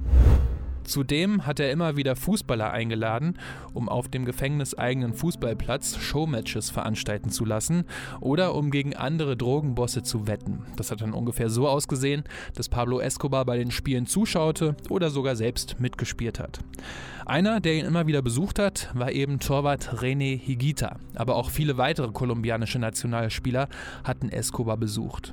Zudem 0.87 1.47
hat 1.47 1.59
er 1.61 1.73
immer 1.73 1.97
wieder 1.97 2.15
Fußballer 2.15 2.71
eingeladen, 2.71 3.39
um 3.75 3.89
auf 3.89 4.09
dem 4.09 4.25
gefängniseigenen 4.25 5.15
Fußballplatz 5.15 5.99
Showmatches 5.99 6.71
veranstalten 6.71 7.31
zu 7.31 7.45
lassen 7.45 7.85
oder 8.21 8.55
um 8.55 8.71
gegen 8.71 8.95
andere 8.95 9.37
Drogenbosse 9.37 10.03
zu 10.03 10.27
wetten. 10.27 10.65
Das 10.77 10.91
hat 10.91 11.01
dann 11.01 11.13
ungefähr 11.13 11.51
so 11.51 11.69
ausgesehen, 11.69 12.25
dass 12.55 12.69
Pablo 12.69 13.01
Escobar 13.01 13.45
bei 13.45 13.59
den 13.59 13.71
Spielen 13.71 14.07
zuschaute 14.07 14.77
oder 14.89 15.11
sogar 15.11 15.35
selbst 15.35 15.81
mitgespielt 15.81 16.39
hat. 16.39 16.61
Einer, 17.27 17.59
der 17.59 17.75
ihn 17.75 17.87
immer 17.87 18.07
wieder 18.07 18.23
besucht 18.23 18.61
hat, 18.61 18.91
war 18.95 19.11
eben 19.11 19.41
Torwart 19.41 19.95
René 20.01 20.39
Higuita, 20.39 21.01
aber 21.17 21.35
auch 21.35 21.51
viele 21.51 21.77
weitere 21.77 22.13
kolumbianische 22.13 22.79
Nationalspieler 22.79 23.69
hatten 24.05 24.29
Escobar 24.29 24.77
besucht. 24.77 25.33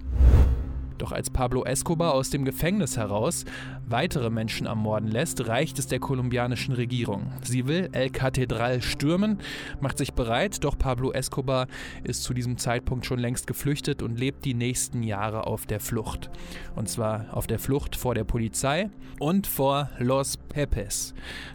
Doch 1.03 1.12
als 1.12 1.29
Pablo 1.29 1.65
Escobar 1.65 2.13
aus 2.13 2.29
dem 2.29 2.45
Gefängnis 2.45 2.95
heraus 2.95 3.43
weitere 3.86 4.29
Menschen 4.29 4.67
ermorden 4.67 5.10
lässt, 5.10 5.45
reicht 5.50 5.77
es 5.77 5.88
der 5.88 6.00
kolumbianischen 6.00 6.74
Regierung. 6.74 7.33
Sie 7.41 7.67
will 7.67 7.89
El 7.91 8.10
Catedral 8.10 8.81
stürmen, 8.81 9.39
macht 9.81 9.98
sich 9.98 10.13
bereit, 10.13 10.63
doch 10.63 10.77
Pablo 10.77 11.12
Escobar 11.12 11.67
ist 12.05 12.24
zu 12.24 12.33
diesem 12.33 12.57
Zeitpunkt 12.57 13.05
schon 13.05 13.19
längst 13.19 13.48
geflüchtet 13.48 14.01
und 14.01 14.17
lebt 14.17 14.45
die 14.45 14.53
nächsten 14.53 15.03
Jahre 15.03 15.45
auf 15.45 15.65
der 15.65 15.81
Flucht. 15.81 16.29
Und 16.74 16.88
zwar 16.88 17.25
auf 17.36 17.48
der 17.48 17.60
Flucht 17.60 17.98
vor 17.98 18.15
der 18.15 18.24
Polizei 18.24 18.89
und 19.19 19.45
vor 19.45 19.89
Los 20.00 20.38
Pepes. 20.38 21.13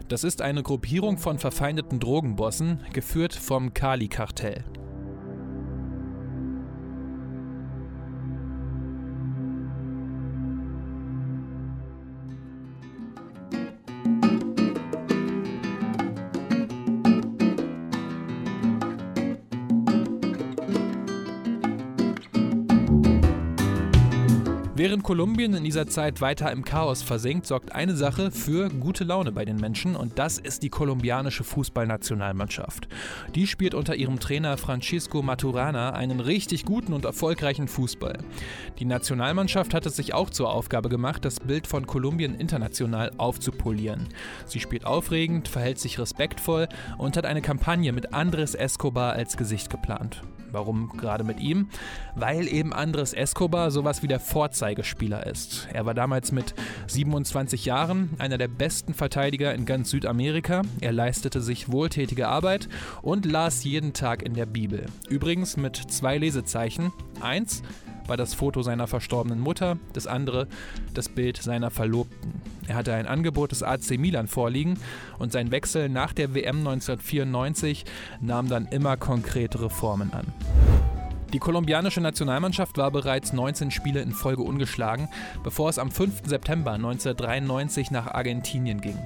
Das 0.09 0.23
ist 0.23 0.43
eine 0.43 0.61
Gruppierung 0.61 1.17
von 1.17 1.39
verfeindeten 1.39 1.99
Drogenbossen, 1.99 2.81
geführt 2.93 3.33
vom 3.33 3.73
Cali-Kartell. 3.73 4.63
Während 24.89 25.03
Kolumbien 25.03 25.53
in 25.53 25.63
dieser 25.63 25.85
Zeit 25.85 26.19
weiter 26.19 26.51
im 26.51 26.65
Chaos 26.65 27.03
versinkt, 27.03 27.45
sorgt 27.45 27.73
eine 27.73 27.95
Sache 27.95 28.31
für 28.31 28.69
gute 28.69 29.03
Laune 29.03 29.31
bei 29.31 29.45
den 29.45 29.57
Menschen 29.57 29.95
und 29.95 30.17
das 30.17 30.39
ist 30.39 30.63
die 30.63 30.69
kolumbianische 30.69 31.43
Fußballnationalmannschaft. 31.43 32.87
Die 33.35 33.45
spielt 33.45 33.75
unter 33.75 33.95
ihrem 33.95 34.19
Trainer 34.19 34.57
Francisco 34.57 35.21
Maturana 35.21 35.91
einen 35.91 36.19
richtig 36.19 36.65
guten 36.65 36.93
und 36.93 37.05
erfolgreichen 37.05 37.67
Fußball. 37.67 38.17
Die 38.79 38.85
Nationalmannschaft 38.85 39.75
hat 39.75 39.85
es 39.85 39.95
sich 39.95 40.15
auch 40.15 40.31
zur 40.31 40.51
Aufgabe 40.51 40.89
gemacht, 40.89 41.23
das 41.23 41.39
Bild 41.39 41.67
von 41.67 41.85
Kolumbien 41.85 42.33
international 42.33 43.11
aufzupolieren. 43.19 44.07
Sie 44.47 44.59
spielt 44.59 44.85
aufregend, 44.85 45.49
verhält 45.49 45.77
sich 45.77 45.99
respektvoll 45.99 46.67
und 46.97 47.15
hat 47.15 47.27
eine 47.27 47.43
Kampagne 47.43 47.93
mit 47.93 48.15
Andres 48.15 48.55
Escobar 48.55 49.13
als 49.13 49.37
Gesicht 49.37 49.69
geplant. 49.69 50.23
Warum 50.51 50.89
gerade 50.97 51.23
mit 51.23 51.39
ihm? 51.39 51.69
Weil 52.15 52.47
eben 52.47 52.73
Andres 52.73 53.13
Escobar 53.13 53.71
sowas 53.71 54.03
wie 54.03 54.07
der 54.07 54.19
Vorzeigespieler 54.19 55.25
ist. 55.27 55.67
Er 55.73 55.85
war 55.85 55.93
damals 55.93 56.31
mit 56.31 56.53
27 56.87 57.65
Jahren 57.65 58.11
einer 58.17 58.37
der 58.37 58.47
besten 58.47 58.93
Verteidiger 58.93 59.53
in 59.53 59.65
ganz 59.65 59.89
Südamerika. 59.89 60.61
Er 60.81 60.91
leistete 60.91 61.41
sich 61.41 61.71
wohltätige 61.71 62.27
Arbeit 62.27 62.69
und 63.01 63.25
las 63.25 63.63
jeden 63.63 63.93
Tag 63.93 64.23
in 64.23 64.33
der 64.33 64.45
Bibel. 64.45 64.85
Übrigens 65.09 65.57
mit 65.57 65.75
zwei 65.75 66.17
Lesezeichen. 66.17 66.91
Eins 67.21 67.63
war 68.09 68.17
das 68.17 68.33
Foto 68.33 68.61
seiner 68.61 68.87
verstorbenen 68.87 69.39
Mutter, 69.39 69.77
das 69.93 70.07
andere 70.07 70.47
das 70.93 71.09
Bild 71.09 71.37
seiner 71.37 71.69
Verlobten. 71.69 72.33
Er 72.67 72.75
hatte 72.75 72.93
ein 72.93 73.07
Angebot 73.07 73.51
des 73.51 73.63
AC 73.63 73.97
Milan 73.97 74.27
vorliegen 74.27 74.77
und 75.17 75.31
sein 75.31 75.51
Wechsel 75.51 75.89
nach 75.89 76.13
der 76.13 76.33
WM 76.33 76.57
1994 76.59 77.85
nahm 78.21 78.47
dann 78.49 78.65
immer 78.67 78.97
konkretere 78.97 79.69
Formen 79.69 80.11
an. 80.13 80.25
Die 81.33 81.37
kolumbianische 81.37 82.01
Nationalmannschaft 82.01 82.77
war 82.77 82.89
bereits 82.89 83.33
19 83.33 83.69
Spiele 83.69 84.01
in 84.01 84.13
Folge 84.13 84.41
ungeschlagen, 84.41 85.07
bevor 85.43 85.69
es 85.69 85.77
am 85.77 85.91
5. 85.91 86.23
September 86.25 86.71
1993 86.71 87.91
nach 87.91 88.07
Argentinien 88.07 88.81
ging. 88.81 88.97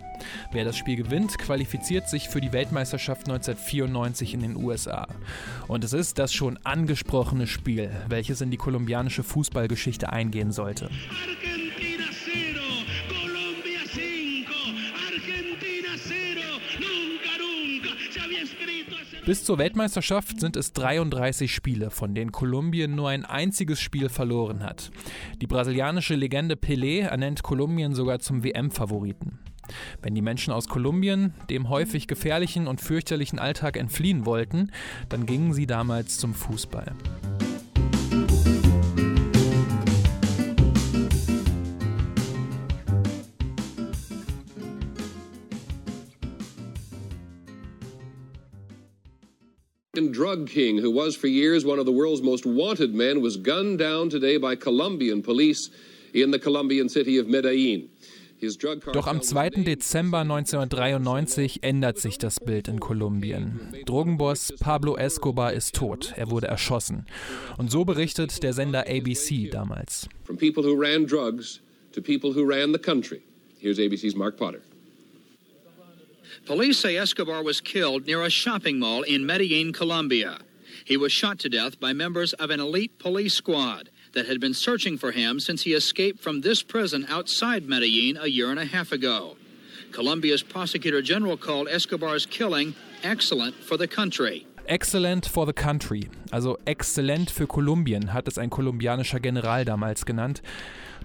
Wer 0.54 0.64
das 0.64 0.78
Spiel 0.78 0.96
gewinnt, 0.96 1.38
qualifiziert 1.38 2.08
sich 2.08 2.30
für 2.30 2.40
die 2.40 2.54
Weltmeisterschaft 2.54 3.28
1994 3.28 4.34
in 4.36 4.40
den 4.40 4.56
USA. 4.56 5.08
Und 5.68 5.84
es 5.84 5.92
ist 5.92 6.18
das 6.18 6.34
schon 6.34 6.58
angesprochene 6.64 7.46
Spiel, 7.46 7.92
welches 8.08 8.40
in 8.40 8.52
die 8.52 8.58
kolumbianische 8.58 9.24
Fußballgeschichte 9.24 10.10
eingehen 10.10 10.54
sollte. 10.54 10.90
Bis 19.26 19.46
zur 19.46 19.58
Weltmeisterschaft 19.58 20.42
sind 20.42 20.58
es 20.58 20.74
33 20.74 21.54
Spiele, 21.54 21.92
von 21.92 22.14
denen 22.14 22.34
Kolumbien 22.34 22.94
nur 22.94 23.08
ein 23.08 23.24
einziges 23.24 23.80
Spiel 23.80 24.10
verloren 24.10 24.64
hat. 24.64 24.92
Die 25.42 25.48
brasilianische 25.48 26.16
Legende 26.16 26.56
Pelé 26.56 27.04
ernennt 27.04 27.42
Kolumbien 27.42 27.96
sogar 27.96 28.20
zum 28.20 28.44
WM-Favoriten. 28.44 29.40
Wenn 30.02 30.14
die 30.14 30.22
Menschen 30.22 30.52
aus 30.52 30.68
Kolumbien 30.68 31.34
dem 31.50 31.70
häufig 31.70 32.08
gefährlichen 32.08 32.68
und 32.68 32.82
fürchterlichen 32.82 33.40
Alltag 33.40 33.78
entfliehen 33.78 34.26
wollten, 34.26 34.72
dann 35.08 35.26
gingen 35.26 35.54
sie 35.54 35.68
damals 35.68 36.18
zum 36.18 36.34
Fußball. 36.34 36.94
Drug 50.02 50.48
king 50.48 50.80
who 50.80 50.90
was 50.90 51.16
for 51.16 51.28
years 51.28 51.64
one 51.64 51.78
of 51.78 51.86
the 51.86 51.92
world's 51.92 52.24
most 52.24 52.48
wanted 52.48 52.96
men 52.96 53.22
was 53.22 53.38
gunned 53.38 53.78
down 53.78 54.10
today 54.10 54.38
by 54.38 54.56
Colombian 54.56 55.22
police 55.22 55.70
in 56.16 56.32
the 56.32 56.40
Colombian 56.40 56.90
city 56.90 57.20
of 57.20 57.28
Medellin. 57.28 57.90
Doch 58.92 59.08
am 59.08 59.22
2. 59.22 59.64
Dezember 59.64 60.22
1993 60.22 61.60
ändert 61.62 61.98
sich 61.98 62.18
das 62.18 62.42
Bild 62.42 62.68
in 62.68 62.80
Kolumbien. 62.80 63.72
Drogenboss 63.86 64.52
Pablo 64.60 64.98
Escobar 64.98 65.54
ist 65.54 65.76
tot. 65.76 66.12
Er 66.18 66.30
wurde 66.30 66.48
erschossen. 66.48 67.06
Und 67.58 67.72
so 67.72 67.86
berichtet 67.86 68.44
der 68.44 68.52
Sender 68.52 68.86
ABC 68.90 69.50
damals. 69.50 70.10
From 70.26 70.36
people 70.36 70.64
who 70.64 70.76
ran 70.76 71.06
drugs 71.06 71.62
to 71.94 72.02
people 72.02 72.36
who 72.36 72.44
ran 72.44 72.74
the 72.74 72.80
country. 72.80 73.22
Here's 73.60 73.80
ABC's 73.80 74.16
Mark 74.16 74.36
Potter. 74.36 74.60
Police 76.46 76.80
say 76.80 76.98
Escobar 76.98 77.44
was 77.44 77.62
killed 77.62 78.06
near 78.06 78.22
a 78.24 78.30
shopping 78.30 78.80
mall 78.80 79.04
in 79.04 79.26
Medellin, 79.26 79.74
Colombia. 79.74 80.40
He 80.86 80.98
was 80.98 81.12
shot 81.12 81.40
to 81.40 81.50
death 81.50 81.80
by 81.80 81.94
members 81.94 82.34
of 82.34 82.50
an 82.50 82.60
elite 82.60 83.00
police 83.00 83.34
squad 83.34 83.90
that 84.14 84.28
had 84.28 84.40
been 84.40 84.54
searching 84.54 84.98
for 84.98 85.12
him 85.12 85.40
since 85.40 85.64
he 85.64 85.74
escaped 85.74 86.20
from 86.20 86.42
this 86.42 86.62
prison 86.62 87.06
outside 87.10 87.68
Medellin 87.68 88.18
a 88.18 88.28
year 88.28 88.52
and 88.52 88.60
a 88.60 88.66
half 88.66 88.92
ago. 88.92 89.38
Colombia's 89.92 90.44
prosecutor 90.44 91.02
general 91.02 91.38
called 91.38 91.68
Escobar's 91.68 92.26
killing 92.26 92.76
excellent 93.04 93.56
for 93.56 93.78
the 93.78 93.88
country. 93.88 94.46
Excellent 94.68 95.26
for 95.26 95.46
the 95.46 95.54
country, 95.54 96.10
also 96.32 96.58
exzellent 96.66 97.30
für 97.30 97.48
Kolumbien, 97.48 98.14
hat 98.14 98.28
es 98.28 98.38
ein 98.38 98.50
kolumbianischer 98.50 99.20
General 99.20 99.66
damals 99.66 100.06
genannt. 100.06 100.42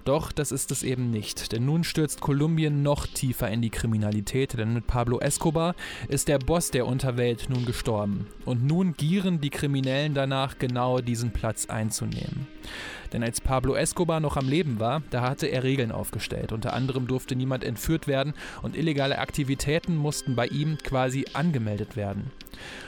Doch 0.05 0.31
das 0.31 0.51
ist 0.51 0.71
es 0.71 0.83
eben 0.83 1.11
nicht, 1.11 1.51
denn 1.51 1.65
nun 1.65 1.83
stürzt 1.83 2.21
Kolumbien 2.21 2.83
noch 2.83 3.07
tiefer 3.07 3.49
in 3.49 3.61
die 3.61 3.69
Kriminalität, 3.69 4.57
denn 4.57 4.73
mit 4.73 4.87
Pablo 4.87 5.19
Escobar 5.19 5.75
ist 6.07 6.27
der 6.27 6.39
Boss 6.39 6.71
der 6.71 6.85
Unterwelt 6.85 7.49
nun 7.49 7.65
gestorben. 7.65 8.27
Und 8.45 8.65
nun 8.65 8.93
gieren 8.93 9.41
die 9.41 9.49
Kriminellen 9.49 10.13
danach, 10.13 10.57
genau 10.57 10.99
diesen 10.99 11.31
Platz 11.31 11.67
einzunehmen. 11.67 12.47
Denn 13.13 13.23
als 13.23 13.41
Pablo 13.41 13.75
Escobar 13.75 14.19
noch 14.19 14.37
am 14.37 14.47
Leben 14.47 14.79
war, 14.79 15.01
da 15.09 15.21
hatte 15.21 15.47
er 15.47 15.63
Regeln 15.63 15.91
aufgestellt. 15.91 16.51
Unter 16.51 16.73
anderem 16.73 17.07
durfte 17.07 17.35
niemand 17.35 17.63
entführt 17.63 18.07
werden 18.07 18.33
und 18.61 18.77
illegale 18.77 19.19
Aktivitäten 19.19 19.95
mussten 19.95 20.35
bei 20.35 20.47
ihm 20.47 20.77
quasi 20.77 21.25
angemeldet 21.33 21.95
werden. 21.95 22.31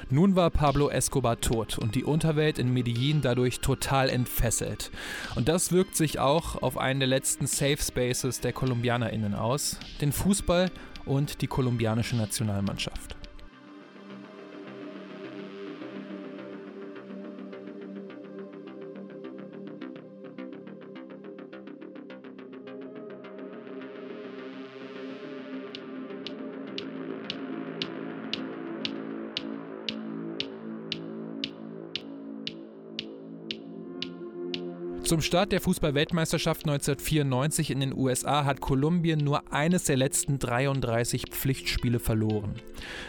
Nun 0.09 0.35
war 0.35 0.49
Pablo 0.49 0.89
Escobar 0.89 1.39
tot 1.39 1.77
und 1.77 1.95
die 1.95 2.03
Unterwelt 2.03 2.59
in 2.59 2.73
Medellin 2.73 3.21
dadurch 3.21 3.61
total 3.61 4.09
entfesselt. 4.09 4.91
Und 5.35 5.47
das 5.47 5.71
wirkt 5.71 5.95
sich 5.95 6.19
auch 6.19 6.61
auf 6.61 6.77
einen 6.77 7.00
der 7.01 7.07
letzten 7.07 7.47
Safe 7.47 7.77
Spaces 7.77 8.39
der 8.41 8.53
KolumbianerInnen 8.53 9.33
aus, 9.33 9.77
den 10.01 10.11
Fußball 10.11 10.69
und 11.03 11.41
die 11.41 11.47
kolumbianische 11.47 12.15
Nationalmannschaft. 12.15 13.15
Zum 35.11 35.19
Start 35.19 35.51
der 35.51 35.59
Fußball-Weltmeisterschaft 35.59 36.61
1994 36.61 37.71
in 37.71 37.81
den 37.81 37.93
USA 37.93 38.45
hat 38.45 38.61
Kolumbien 38.61 39.19
nur 39.19 39.51
eines 39.51 39.83
der 39.83 39.97
letzten 39.97 40.39
33 40.39 41.25
Pflichtspiele 41.29 41.99
verloren. 41.99 42.53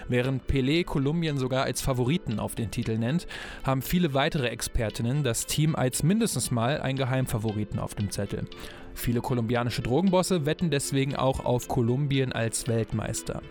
Während 0.09 0.43
Pelé 0.49 0.85
Kolumbien 0.85 1.39
sogar 1.39 1.63
als 1.63 1.81
Favoriten 1.81 2.41
auf 2.41 2.57
den 2.57 2.73
Titel 2.73 2.99
nennt, 2.99 3.29
haben 3.63 3.83
viele 3.83 4.15
weitere 4.15 4.49
Expertinnen 4.49 5.23
das 5.23 5.47
Team 5.47 5.77
als 5.77 6.03
mindestens 6.03 6.51
mal 6.51 6.81
ein 6.81 6.97
Geheimfavoriten 6.97 7.79
auf 7.79 7.95
dem 7.95 8.11
Zettel. 8.11 8.49
Viele 8.95 9.21
kolumbianische 9.21 9.83
Drogenbosse 9.83 10.45
wetten 10.45 10.73
deswegen 10.73 11.15
auch 11.15 11.45
auf 11.45 11.69
Kolumbien 11.69 12.33
als 12.33 12.67
Weltmeister. 12.67 13.43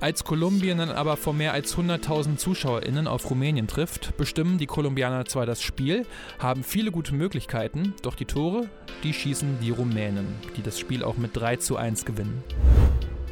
Als 0.00 0.22
Kolumbien 0.22 0.78
dann 0.78 0.90
aber 0.90 1.16
vor 1.16 1.34
mehr 1.34 1.52
als 1.52 1.76
100.000 1.76 2.36
ZuschauerInnen 2.36 3.08
auf 3.08 3.28
Rumänien 3.28 3.66
trifft, 3.66 4.16
bestimmen 4.16 4.56
die 4.56 4.66
Kolumbianer 4.66 5.24
zwar 5.24 5.44
das 5.44 5.60
Spiel, 5.60 6.06
haben 6.38 6.62
viele 6.62 6.92
gute 6.92 7.16
Möglichkeiten, 7.16 7.94
doch 8.02 8.14
die 8.14 8.24
Tore, 8.24 8.68
die 9.02 9.12
schießen 9.12 9.58
die 9.60 9.70
Rumänen, 9.70 10.26
die 10.56 10.62
das 10.62 10.78
Spiel 10.78 11.02
auch 11.02 11.16
mit 11.16 11.36
3 11.36 11.56
zu 11.56 11.76
1 11.76 12.04
gewinnen. 12.04 12.44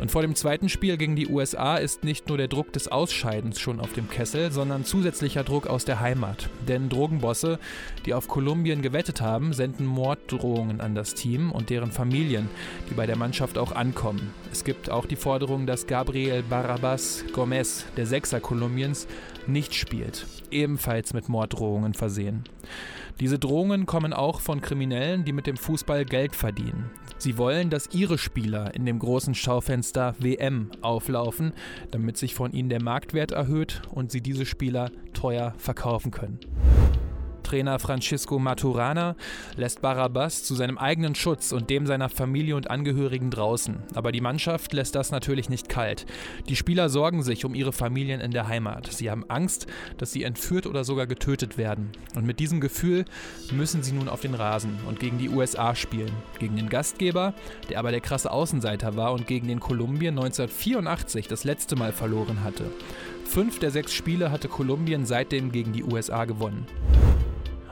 Und 0.01 0.11
vor 0.11 0.21
dem 0.23 0.35
zweiten 0.35 0.69
Spiel 0.69 0.99
gegen 0.99 1.17
die 1.17 1.29
USA 1.29 1.77
ist 1.77 2.05
nicht 2.05 2.29
nur 2.29 2.37
der 2.37 2.49
Druck 2.49 2.73
des 2.73 2.89
Ausscheidens 2.89 3.59
schon 3.59 3.81
auf 3.81 3.95
dem 3.95 4.11
Kessel, 4.11 4.53
sondern 4.53 4.85
zusätzlicher 4.85 5.43
Druck 5.43 5.67
aus 5.67 5.87
der 5.87 6.01
Heimat. 6.01 6.51
Denn 6.69 6.91
Drogenbosse, 6.91 7.59
die 8.05 8.13
auf 8.13 8.29
Kolumbien 8.29 8.83
gewettet 8.83 9.23
haben, 9.23 9.55
senden 9.55 9.87
Morddrohungen 9.87 10.83
an 10.83 10.95
das 10.95 11.15
Team 11.15 11.51
und 11.51 11.71
deren 11.71 11.93
Familien, 11.93 12.51
die 12.91 12.95
bei 12.95 13.07
der 13.07 13.17
Mannschaft 13.17 13.57
auch 13.57 13.73
ankommen. 13.73 14.35
Es 14.53 14.65
gibt 14.65 14.91
auch 14.91 15.07
die 15.07 15.17
Forderung, 15.17 15.67
dass 15.67 15.87
Gabriel 15.87 16.43
Barrabas 16.43 17.25
Gomez, 17.33 17.87
der 17.97 18.07
Sechser 18.07 18.41
Kolumbiens, 18.41 19.07
nicht 19.47 19.75
spielt, 19.75 20.27
ebenfalls 20.51 21.15
mit 21.15 21.29
Morddrohungen 21.29 21.95
versehen. 21.95 22.45
Diese 23.19 23.39
Drohungen 23.39 23.87
kommen 23.87 24.13
auch 24.13 24.41
von 24.41 24.61
Kriminellen, 24.61 25.25
die 25.25 25.33
mit 25.33 25.47
dem 25.47 25.57
Fußball 25.57 26.05
Geld 26.05 26.37
verdienen. 26.37 26.91
Sie 27.17 27.39
wollen, 27.39 27.71
dass 27.71 27.95
ihre 27.95 28.19
Spieler 28.19 28.75
in 28.75 28.85
dem 28.85 28.99
großen 28.99 29.35
Schaufenster 29.35 30.15
WM 30.19 30.71
auflaufen, 30.83 31.55
damit 31.91 32.19
sich 32.19 32.35
von 32.35 32.53
ihnen 32.53 32.69
der 32.69 32.83
Marktwert 32.83 33.31
erhöht 33.31 33.81
und 33.91 34.13
sie 34.13 34.21
diese 34.21 34.45
Spieler 34.45 34.91
teuer 35.15 35.55
verkaufen 35.57 36.11
können. 36.11 36.39
Trainer 37.47 37.79
Francisco 37.79 38.41
Maturana 38.41 39.15
lässt 39.57 39.81
Barabbas 39.81 40.43
zu 40.43 40.57
seinem 40.57 40.79
eigenen 40.79 41.15
Schutz 41.15 41.53
und 41.53 41.71
dem 41.71 41.87
seiner 41.87 42.09
Familie 42.09 42.57
und 42.57 42.69
Angehörigen 42.73 43.31
draußen. 43.31 43.85
Aber 43.95 44.11
die 44.11 44.21
Mannschaft 44.21 44.73
lässt 44.73 44.97
das 44.97 45.13
natürlich 45.13 45.49
nicht 45.49 45.69
kalt. 45.69 46.07
Die 46.49 46.57
Spieler 46.57 46.89
sorgen 46.89 47.23
sich 47.23 47.45
um 47.45 47.55
ihre 47.55 47.73
Familien 47.73 48.21
in 48.21 48.33
der 48.33 48.49
Heimat. 48.49 48.89
Sie 48.91 49.13
haben 49.13 49.25
Angst, 49.31 49.69
dass 49.97 50.11
sie 50.11 50.25
entführt 50.25 50.67
oder 50.67 50.83
sogar 50.83 51.07
getötet 51.07 51.57
werden. 51.57 51.93
Und 52.17 52.27
mit 52.27 52.41
diesem 52.41 52.61
Gefühl 52.61 53.05
müssen 53.53 53.85
sie 53.85 53.93
nun 53.93 54.09
auf 54.09 54.23
den 54.23 54.35
Rasen 54.35 54.81
und 54.89 54.99
gegen 54.99 55.19
die 55.19 55.29
USA 55.29 55.77
spielen. 55.77 56.11
Gegen 56.41 56.57
den 56.57 56.69
Gastgeber, 56.69 57.33
der 57.71 57.79
aber 57.79 57.93
der 57.93 58.01
krasse 58.01 58.33
Außenseiter 58.33 58.97
war 58.97 59.13
und 59.13 59.29
gegen 59.29 59.47
den 59.47 59.61
Kolumbien 59.61 60.19
1984 60.19 61.29
das 61.29 61.45
letzte 61.45 61.77
Mal 61.77 61.93
verloren 61.93 62.43
hatte. 62.43 62.65
Fünf 63.25 63.61
der 63.61 63.71
sechs 63.71 63.93
Spiele 63.93 64.33
hatte 64.33 64.49
Kolumbien 64.49 65.05
seitdem 65.05 65.53
gegen 65.53 65.73
die 65.73 65.85
USA 65.85 66.25
gewonnen. 66.25 66.67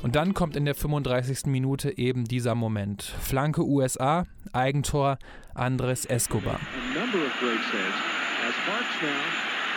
Und 0.05 0.17
dann 0.17 0.35
kommt 0.35 0.55
in 0.55 0.67
der 0.67 0.75
35. 0.75 1.47
Minute 1.47 1.97
eben 1.97 2.25
dieser 2.27 2.55
Moment. 2.55 3.03
Flanke 3.03 3.64
USA, 3.64 4.27
Eigentor 4.53 5.17
Andres 5.55 6.05
Escobar. 6.05 6.61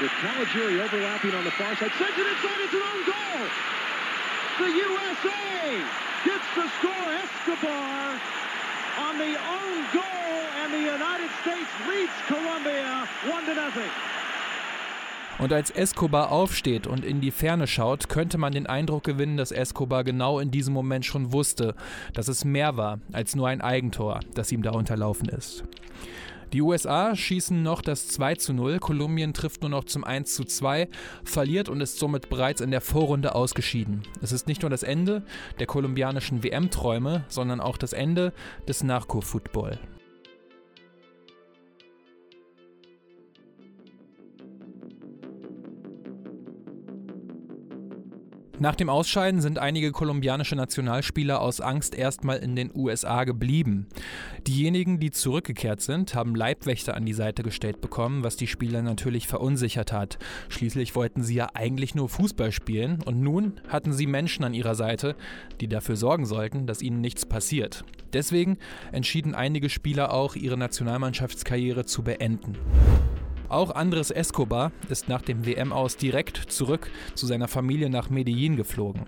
with 0.01 0.11
Caligiuri 0.21 0.79
overlapping 0.83 1.33
on 1.33 1.43
the 1.43 1.51
far 1.51 1.73
side. 1.77 1.89
Sends 1.97 2.17
it 2.19 2.27
inside, 2.27 2.59
it's 2.61 2.73
an 2.75 2.83
own 2.85 3.01
goal! 3.07 3.41
The 4.59 4.69
USA 4.69 5.81
gets 6.23 6.47
the 6.53 6.67
score. 6.77 7.07
Escobar 7.23 8.19
on 9.09 9.17
the 9.17 9.33
own 9.33 9.75
goal, 9.93 10.37
and 10.61 10.73
the 10.73 10.83
United 10.91 11.31
States 11.41 11.71
leads 11.89 12.13
Colombia 12.27 13.07
1 13.25 13.45
to 13.45 13.55
nothing. 13.55 14.16
Und 15.39 15.53
als 15.53 15.69
Escobar 15.69 16.31
aufsteht 16.31 16.87
und 16.87 17.05
in 17.05 17.21
die 17.21 17.29
Ferne 17.29 17.67
schaut, 17.67 18.09
könnte 18.09 18.39
man 18.39 18.53
den 18.53 18.65
Eindruck 18.65 19.03
gewinnen, 19.03 19.37
dass 19.37 19.51
Escobar 19.51 20.03
genau 20.03 20.39
in 20.39 20.49
diesem 20.49 20.73
Moment 20.73 21.05
schon 21.05 21.31
wusste, 21.31 21.75
dass 22.13 22.27
es 22.27 22.43
mehr 22.43 22.75
war 22.75 22.99
als 23.11 23.35
nur 23.35 23.47
ein 23.47 23.61
Eigentor, 23.61 24.19
das 24.33 24.51
ihm 24.51 24.63
da 24.63 24.71
unterlaufen 24.71 25.29
ist. 25.29 25.63
Die 26.53 26.61
USA 26.61 27.13
schießen 27.13 27.61
noch 27.61 27.81
das 27.81 28.07
2 28.07 28.35
zu 28.35 28.53
0, 28.53 28.79
Kolumbien 28.79 29.33
trifft 29.33 29.61
nur 29.61 29.69
noch 29.69 29.83
zum 29.83 30.05
1 30.05 30.33
zu 30.33 30.45
2, 30.45 30.87
verliert 31.25 31.67
und 31.67 31.81
ist 31.81 31.99
somit 31.99 32.29
bereits 32.29 32.61
in 32.61 32.71
der 32.71 32.81
Vorrunde 32.81 33.35
ausgeschieden. 33.35 34.03
Es 34.21 34.31
ist 34.31 34.47
nicht 34.47 34.61
nur 34.61 34.71
das 34.71 34.81
Ende 34.81 35.23
der 35.59 35.67
kolumbianischen 35.67 36.43
WM-Träume, 36.43 37.25
sondern 37.27 37.59
auch 37.59 37.77
das 37.77 37.91
Ende 37.91 38.31
des 38.65 38.81
Narco-Football. 38.81 39.77
Nach 48.59 48.73
dem 48.73 48.89
Ausscheiden 48.89 49.39
sind 49.39 49.59
einige 49.59 49.91
kolumbianische 49.91 50.55
Nationalspieler 50.55 51.41
aus 51.41 51.61
Angst 51.61 51.93
erstmal 51.93 52.37
in 52.37 52.55
den 52.55 52.71
USA 52.73 53.23
geblieben. 53.23 53.85
Diejenigen, 54.47 54.99
die 54.99 55.11
zurückgekehrt 55.11 55.79
sind, 55.81 56.15
haben 56.15 56.33
Leibwächter 56.33 56.95
an 56.95 57.05
die 57.05 57.13
Seite 57.13 57.43
gestellt 57.43 57.81
bekommen, 57.81 58.23
was 58.23 58.35
die 58.35 58.47
Spieler 58.47 58.81
natürlich 58.81 59.27
verunsichert 59.27 59.91
hat. 59.91 60.17
Schließlich 60.49 60.95
wollten 60.95 61.21
sie 61.21 61.35
ja 61.35 61.49
eigentlich 61.53 61.93
nur 61.93 62.09
Fußball 62.09 62.51
spielen 62.51 63.03
und 63.05 63.21
nun 63.21 63.61
hatten 63.67 63.93
sie 63.93 64.07
Menschen 64.07 64.43
an 64.43 64.55
ihrer 64.55 64.73
Seite, 64.73 65.15
die 65.61 65.67
dafür 65.67 65.95
sorgen 65.95 66.25
sollten, 66.25 66.65
dass 66.65 66.81
ihnen 66.81 66.99
nichts 66.99 67.27
passiert. 67.27 67.85
Deswegen 68.11 68.57
entschieden 68.91 69.35
einige 69.35 69.69
Spieler 69.69 70.11
auch, 70.11 70.35
ihre 70.35 70.57
Nationalmannschaftskarriere 70.57 71.85
zu 71.85 72.01
beenden. 72.01 72.57
Auch 73.49 73.75
Andres 73.75 74.11
Escobar 74.11 74.73
ist 74.89 75.07
nach 75.07 75.21
dem 75.21 75.45
WM 75.45 75.71
aus 75.71 75.95
direkt 75.95 76.37
zurück 76.51 76.89
zu 77.15 77.25
seiner 77.25 77.47
Familie 77.47 77.89
nach 77.89 78.09
Medellin 78.09 78.57
geflogen. 78.57 79.03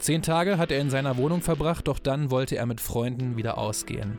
Zehn 0.00 0.20
Tage 0.20 0.58
hat 0.58 0.72
er 0.72 0.80
in 0.80 0.90
seiner 0.90 1.16
Wohnung 1.16 1.42
verbracht, 1.42 1.86
doch 1.86 2.00
dann 2.00 2.32
wollte 2.32 2.56
er 2.56 2.66
mit 2.66 2.80
Freunden 2.80 3.36
wieder 3.36 3.56
ausgehen. 3.56 4.18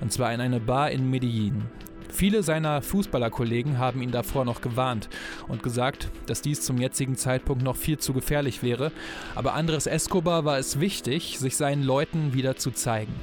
Und 0.00 0.12
zwar 0.12 0.32
in 0.34 0.42
eine 0.42 0.60
Bar 0.60 0.90
in 0.90 1.08
Medellin. 1.08 1.62
Viele 2.10 2.42
seiner 2.42 2.82
Fußballerkollegen 2.82 3.78
haben 3.78 4.02
ihn 4.02 4.10
davor 4.10 4.44
noch 4.44 4.60
gewarnt 4.60 5.08
und 5.46 5.62
gesagt, 5.62 6.10
dass 6.26 6.42
dies 6.42 6.60
zum 6.60 6.78
jetzigen 6.78 7.16
Zeitpunkt 7.16 7.62
noch 7.62 7.76
viel 7.76 7.98
zu 7.98 8.12
gefährlich 8.12 8.62
wäre, 8.62 8.92
aber 9.34 9.54
Andres 9.54 9.86
Escobar 9.86 10.44
war 10.44 10.58
es 10.58 10.80
wichtig, 10.80 11.38
sich 11.38 11.56
seinen 11.56 11.82
Leuten 11.82 12.34
wieder 12.34 12.56
zu 12.56 12.70
zeigen. 12.70 13.14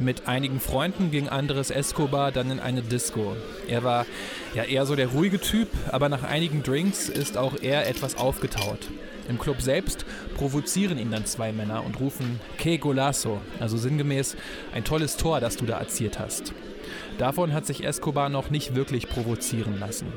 Mit 0.00 0.26
einigen 0.26 0.58
Freunden 0.58 1.12
ging 1.12 1.28
Andres 1.28 1.70
Escobar 1.70 2.32
dann 2.32 2.50
in 2.50 2.58
eine 2.58 2.82
Disco. 2.82 3.36
Er 3.68 3.84
war 3.84 4.06
ja 4.54 4.64
eher 4.64 4.86
so 4.86 4.96
der 4.96 5.08
ruhige 5.08 5.40
Typ, 5.40 5.68
aber 5.92 6.08
nach 6.08 6.24
einigen 6.24 6.64
Drinks 6.64 7.08
ist 7.08 7.36
auch 7.36 7.54
er 7.62 7.86
etwas 7.86 8.16
aufgetaut. 8.16 8.90
Im 9.28 9.38
Club 9.38 9.62
selbst 9.62 10.04
provozieren 10.34 10.98
ihn 10.98 11.12
dann 11.12 11.26
zwei 11.26 11.52
Männer 11.52 11.84
und 11.84 12.00
rufen 12.00 12.40
Que 12.58 12.78
golazo, 12.78 13.40
also 13.60 13.76
sinngemäß 13.76 14.36
ein 14.74 14.82
tolles 14.84 15.16
Tor, 15.16 15.38
das 15.38 15.56
du 15.56 15.64
da 15.64 15.78
erzielt 15.78 16.18
hast. 16.18 16.52
Davon 17.18 17.52
hat 17.52 17.64
sich 17.64 17.84
Escobar 17.84 18.28
noch 18.28 18.50
nicht 18.50 18.74
wirklich 18.74 19.08
provozieren 19.08 19.78
lassen. 19.78 20.12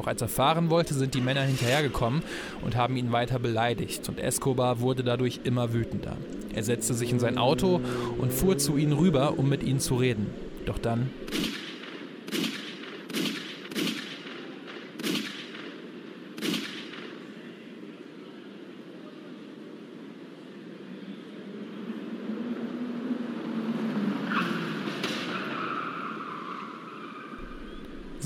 Doch 0.00 0.06
als 0.06 0.22
er 0.22 0.28
fahren 0.28 0.70
wollte, 0.70 0.94
sind 0.94 1.12
die 1.12 1.20
Männer 1.20 1.42
hinterhergekommen 1.42 2.22
und 2.64 2.74
haben 2.74 2.96
ihn 2.96 3.12
weiter 3.12 3.38
beleidigt 3.38 4.08
und 4.08 4.18
Escobar 4.18 4.80
wurde 4.80 5.04
dadurch 5.04 5.40
immer 5.44 5.74
wütender. 5.74 6.16
Er 6.54 6.62
setzte 6.62 6.94
sich 6.94 7.12
in 7.12 7.20
sein 7.20 7.36
Auto 7.36 7.82
und 8.16 8.32
fuhr 8.32 8.56
zu 8.56 8.78
ihnen 8.78 8.94
rüber, 8.94 9.38
um 9.38 9.50
mit 9.50 9.62
ihnen 9.62 9.78
zu 9.78 9.96
reden. 9.96 10.28
Doch 10.64 10.78
dann 10.78 11.10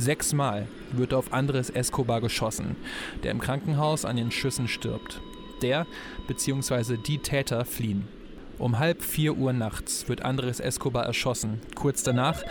Sechsmal 0.05 0.69
wird 0.93 1.15
auf 1.15 1.33
Andres 1.33 1.71
Escobar 1.71 2.21
geschossen, 2.21 2.77
der 3.23 3.31
im 3.31 3.41
Krankenhaus 3.41 4.05
an 4.05 4.17
den 4.17 4.31
Schüssen 4.31 4.69
stirbt. 4.69 5.23
Der 5.63 5.87
bzw. 6.29 6.99
die 6.99 7.17
Täter 7.19 7.65
fliehen. 7.65 8.07
Um 8.59 8.79
halb 8.79 9.03
vier 9.03 9.35
Uhr 9.35 9.55
nachts 9.55 10.07
wird 10.07 10.23
Andres 10.23 10.61
Escobar 10.61 11.07
erschossen. 11.07 11.61
Kurz 11.75 12.03
danach 12.03 12.43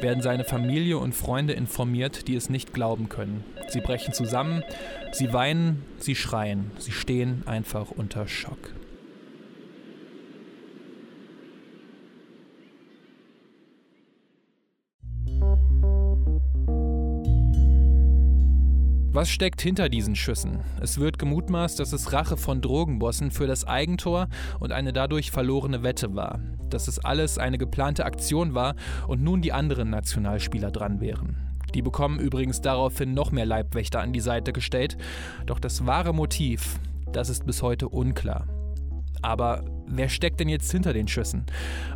werden 0.00 0.22
seine 0.22 0.44
Familie 0.44 0.96
und 0.96 1.14
Freunde 1.14 1.52
informiert, 1.52 2.28
die 2.28 2.34
es 2.34 2.48
nicht 2.48 2.72
glauben 2.72 3.10
können. 3.10 3.44
Sie 3.68 3.80
brechen 3.82 4.14
zusammen, 4.14 4.62
sie 5.12 5.34
weinen, 5.34 5.84
sie 5.98 6.14
schreien, 6.14 6.70
sie 6.78 6.92
stehen 6.92 7.42
einfach 7.44 7.90
unter 7.90 8.26
Schock. 8.26 8.72
Was 19.16 19.30
steckt 19.30 19.62
hinter 19.62 19.88
diesen 19.88 20.14
Schüssen? 20.14 20.58
Es 20.78 21.00
wird 21.00 21.18
gemutmaßt, 21.18 21.80
dass 21.80 21.94
es 21.94 22.12
Rache 22.12 22.36
von 22.36 22.60
Drogenbossen 22.60 23.30
für 23.30 23.46
das 23.46 23.66
Eigentor 23.66 24.28
und 24.60 24.72
eine 24.72 24.92
dadurch 24.92 25.30
verlorene 25.30 25.82
Wette 25.82 26.14
war. 26.14 26.38
Dass 26.68 26.86
es 26.86 26.98
alles 26.98 27.38
eine 27.38 27.56
geplante 27.56 28.04
Aktion 28.04 28.52
war 28.52 28.74
und 29.08 29.22
nun 29.22 29.40
die 29.40 29.54
anderen 29.54 29.88
Nationalspieler 29.88 30.70
dran 30.70 31.00
wären. 31.00 31.34
Die 31.74 31.80
bekommen 31.80 32.20
übrigens 32.20 32.60
daraufhin 32.60 33.14
noch 33.14 33.32
mehr 33.32 33.46
Leibwächter 33.46 34.02
an 34.02 34.12
die 34.12 34.20
Seite 34.20 34.52
gestellt. 34.52 34.98
Doch 35.46 35.60
das 35.60 35.86
wahre 35.86 36.12
Motiv, 36.12 36.78
das 37.10 37.30
ist 37.30 37.46
bis 37.46 37.62
heute 37.62 37.88
unklar. 37.88 38.46
Aber 39.22 39.64
wer 39.86 40.10
steckt 40.10 40.40
denn 40.40 40.50
jetzt 40.50 40.70
hinter 40.70 40.92
den 40.92 41.08
Schüssen? 41.08 41.46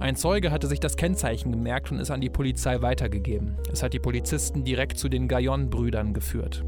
Ein 0.01 0.17
Zeuge 0.17 0.51
hatte 0.51 0.69
sich 0.69 0.81
das 0.81 0.97
Kennzeichen 0.97 1.53
gemerkt 1.53 1.93
und 1.93 1.99
es 1.99 2.11
an 2.11 2.23
die 2.23 2.31
Polizei 2.31 2.81
weitergegeben. 2.81 3.59
Es 3.71 3.83
hat 3.83 3.93
die 3.93 3.99
Polizisten 3.99 4.65
direkt 4.65 4.97
zu 4.97 5.11
den 5.11 5.29
Gaillon-Brüdern 5.29 6.15
geführt. 6.15 6.65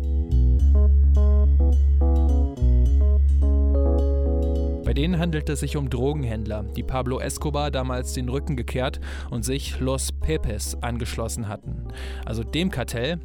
Bei 4.92 5.00
denen 5.00 5.18
handelt 5.18 5.48
es 5.48 5.60
sich 5.60 5.78
um 5.78 5.88
Drogenhändler, 5.88 6.64
die 6.76 6.82
Pablo 6.82 7.18
Escobar 7.18 7.70
damals 7.70 8.12
den 8.12 8.28
Rücken 8.28 8.56
gekehrt 8.56 9.00
und 9.30 9.42
sich 9.42 9.80
Los 9.80 10.12
Pepes 10.12 10.76
angeschlossen 10.82 11.48
hatten. 11.48 11.88
Also 12.26 12.44
dem 12.44 12.70
Kartell, 12.70 13.18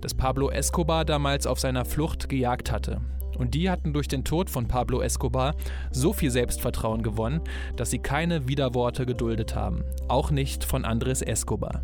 das 0.00 0.14
Pablo 0.14 0.48
Escobar 0.48 1.04
damals 1.04 1.46
auf 1.46 1.60
seiner 1.60 1.84
Flucht 1.84 2.30
gejagt 2.30 2.72
hatte. 2.72 3.02
Und 3.36 3.52
die 3.52 3.68
hatten 3.68 3.92
durch 3.92 4.08
den 4.08 4.24
Tod 4.24 4.48
von 4.48 4.68
Pablo 4.68 5.02
Escobar 5.02 5.54
so 5.90 6.14
viel 6.14 6.30
Selbstvertrauen 6.30 7.02
gewonnen, 7.02 7.42
dass 7.76 7.90
sie 7.90 7.98
keine 7.98 8.48
Widerworte 8.48 9.04
geduldet 9.04 9.54
haben. 9.54 9.84
Auch 10.08 10.30
nicht 10.30 10.64
von 10.64 10.86
Andres 10.86 11.20
Escobar. 11.20 11.82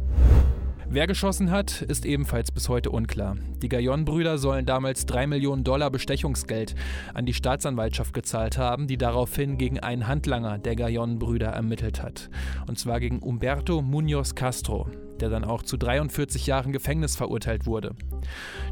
Wer 0.90 1.06
geschossen 1.06 1.50
hat, 1.50 1.82
ist 1.82 2.06
ebenfalls 2.06 2.50
bis 2.50 2.70
heute 2.70 2.90
unklar. 2.90 3.36
Die 3.60 3.68
Gaillon-Brüder 3.68 4.38
sollen 4.38 4.64
damals 4.64 5.04
3 5.04 5.26
Millionen 5.26 5.62
Dollar 5.62 5.90
Bestechungsgeld 5.90 6.74
an 7.12 7.26
die 7.26 7.34
Staatsanwaltschaft 7.34 8.14
gezahlt 8.14 8.56
haben, 8.56 8.86
die 8.86 8.96
daraufhin 8.96 9.58
gegen 9.58 9.80
einen 9.80 10.06
Handlanger 10.06 10.56
der 10.56 10.76
Gaillon-Brüder 10.76 11.48
ermittelt 11.48 12.02
hat. 12.02 12.30
Und 12.68 12.78
zwar 12.78 13.00
gegen 13.00 13.20
Humberto 13.20 13.82
Munoz 13.82 14.34
Castro, 14.34 14.88
der 15.20 15.28
dann 15.28 15.44
auch 15.44 15.62
zu 15.62 15.76
43 15.76 16.46
Jahren 16.46 16.72
Gefängnis 16.72 17.16
verurteilt 17.16 17.66
wurde. 17.66 17.94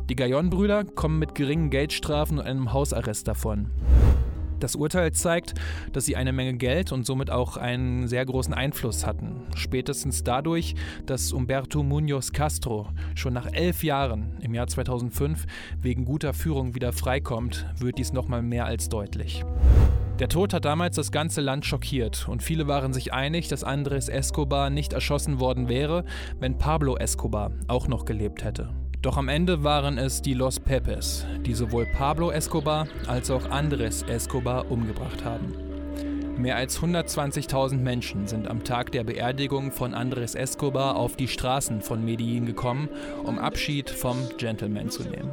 Die 0.08 0.16
Gaillon-Brüder 0.16 0.84
kommen 0.84 1.18
mit 1.18 1.34
geringen 1.34 1.68
Geldstrafen 1.68 2.38
und 2.38 2.46
einem 2.46 2.72
Hausarrest 2.72 3.28
davon. 3.28 3.70
Das 4.60 4.74
Urteil 4.74 5.12
zeigt, 5.12 5.54
dass 5.92 6.06
sie 6.06 6.16
eine 6.16 6.32
Menge 6.32 6.54
Geld 6.54 6.92
und 6.92 7.04
somit 7.04 7.30
auch 7.30 7.56
einen 7.56 8.08
sehr 8.08 8.24
großen 8.24 8.54
Einfluss 8.54 9.06
hatten. 9.06 9.42
Spätestens 9.54 10.24
dadurch, 10.24 10.74
dass 11.04 11.32
Umberto 11.32 11.82
Munoz 11.82 12.32
Castro 12.32 12.88
schon 13.14 13.34
nach 13.34 13.52
elf 13.52 13.82
Jahren 13.82 14.38
im 14.40 14.54
Jahr 14.54 14.66
2005 14.66 15.44
wegen 15.80 16.04
guter 16.04 16.32
Führung 16.32 16.74
wieder 16.74 16.92
freikommt, 16.92 17.66
wird 17.78 17.98
dies 17.98 18.12
nochmal 18.12 18.42
mehr 18.42 18.64
als 18.66 18.88
deutlich. 18.88 19.44
Der 20.18 20.30
Tod 20.30 20.54
hat 20.54 20.64
damals 20.64 20.96
das 20.96 21.12
ganze 21.12 21.42
Land 21.42 21.66
schockiert 21.66 22.26
und 22.26 22.42
viele 22.42 22.66
waren 22.66 22.94
sich 22.94 23.12
einig, 23.12 23.48
dass 23.48 23.62
Andres 23.62 24.08
Escobar 24.08 24.70
nicht 24.70 24.94
erschossen 24.94 25.40
worden 25.40 25.68
wäre, 25.68 26.04
wenn 26.40 26.56
Pablo 26.56 26.96
Escobar 26.96 27.52
auch 27.68 27.86
noch 27.86 28.06
gelebt 28.06 28.42
hätte. 28.42 28.70
Doch 29.02 29.16
am 29.16 29.28
Ende 29.28 29.62
waren 29.62 29.98
es 29.98 30.22
die 30.22 30.34
Los 30.34 30.58
Pepes, 30.58 31.26
die 31.44 31.54
sowohl 31.54 31.86
Pablo 31.86 32.30
Escobar 32.30 32.88
als 33.06 33.30
auch 33.30 33.50
Andres 33.50 34.02
Escobar 34.02 34.70
umgebracht 34.70 35.24
haben. 35.24 35.54
Mehr 36.36 36.56
als 36.56 36.80
120.000 36.80 37.76
Menschen 37.76 38.26
sind 38.26 38.48
am 38.48 38.62
Tag 38.62 38.92
der 38.92 39.04
Beerdigung 39.04 39.72
von 39.72 39.94
Andres 39.94 40.34
Escobar 40.34 40.96
auf 40.96 41.16
die 41.16 41.28
Straßen 41.28 41.80
von 41.80 42.04
Medellin 42.04 42.44
gekommen, 42.44 42.88
um 43.24 43.38
Abschied 43.38 43.88
vom 43.88 44.18
Gentleman 44.36 44.90
zu 44.90 45.02
nehmen. 45.04 45.30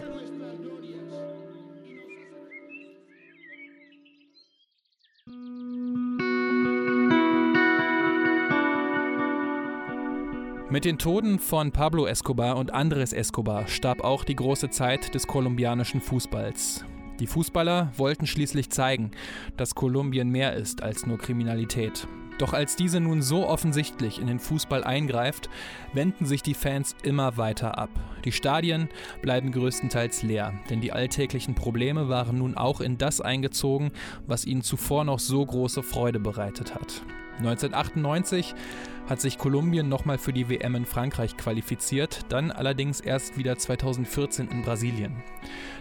Mit 10.73 10.85
den 10.85 10.97
Toten 10.97 11.37
von 11.37 11.71
Pablo 11.71 12.07
Escobar 12.07 12.57
und 12.57 12.73
Andres 12.73 13.13
Escobar 13.13 13.67
starb 13.67 14.03
auch 14.03 14.23
die 14.23 14.35
große 14.35 14.71
Zeit 14.71 15.13
des 15.13 15.27
kolumbianischen 15.27 16.01
Fußballs. 16.01 16.83
Die 17.19 17.27
Fußballer 17.27 17.91
wollten 17.95 18.25
schließlich 18.25 18.71
zeigen, 18.71 19.11
dass 19.55 19.75
Kolumbien 19.75 20.29
mehr 20.29 20.55
ist 20.55 20.81
als 20.81 21.05
nur 21.05 21.19
Kriminalität. 21.19 22.07
Doch 22.39 22.53
als 22.53 22.75
diese 22.75 22.99
nun 22.99 23.21
so 23.21 23.47
offensichtlich 23.47 24.19
in 24.19 24.25
den 24.25 24.39
Fußball 24.39 24.83
eingreift, 24.83 25.47
wenden 25.93 26.25
sich 26.25 26.41
die 26.41 26.55
Fans 26.55 26.95
immer 27.03 27.37
weiter 27.37 27.77
ab. 27.77 27.91
Die 28.25 28.31
Stadien 28.31 28.89
bleiben 29.21 29.51
größtenteils 29.51 30.23
leer, 30.23 30.55
denn 30.71 30.81
die 30.81 30.91
alltäglichen 30.91 31.53
Probleme 31.53 32.09
waren 32.09 32.39
nun 32.39 32.57
auch 32.57 32.81
in 32.81 32.97
das 32.97 33.21
eingezogen, 33.21 33.91
was 34.25 34.43
ihnen 34.43 34.63
zuvor 34.63 35.03
noch 35.03 35.19
so 35.19 35.45
große 35.45 35.83
Freude 35.83 36.19
bereitet 36.19 36.73
hat. 36.73 37.03
1998 37.39 38.55
hat 39.09 39.19
sich 39.19 39.37
Kolumbien 39.37 39.89
nochmal 39.89 40.17
für 40.17 40.33
die 40.33 40.49
WM 40.49 40.75
in 40.75 40.85
Frankreich 40.85 41.35
qualifiziert, 41.35 42.21
dann 42.29 42.51
allerdings 42.51 42.99
erst 42.99 43.37
wieder 43.37 43.57
2014 43.57 44.47
in 44.49 44.61
Brasilien. 44.63 45.23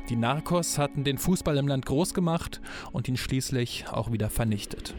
Die 0.09 0.17
Narcos 0.17 0.79
hatten 0.79 1.05
den 1.05 1.19
Fußball 1.19 1.57
im 1.57 1.69
Land 1.69 1.87
groß 1.87 2.15
gemacht 2.15 2.61
und 2.91 3.09
ihn 3.09 3.17
schließlich 3.17 3.87
auch 3.91 4.11
wieder 4.11 4.31
vernichtet. 4.31 4.95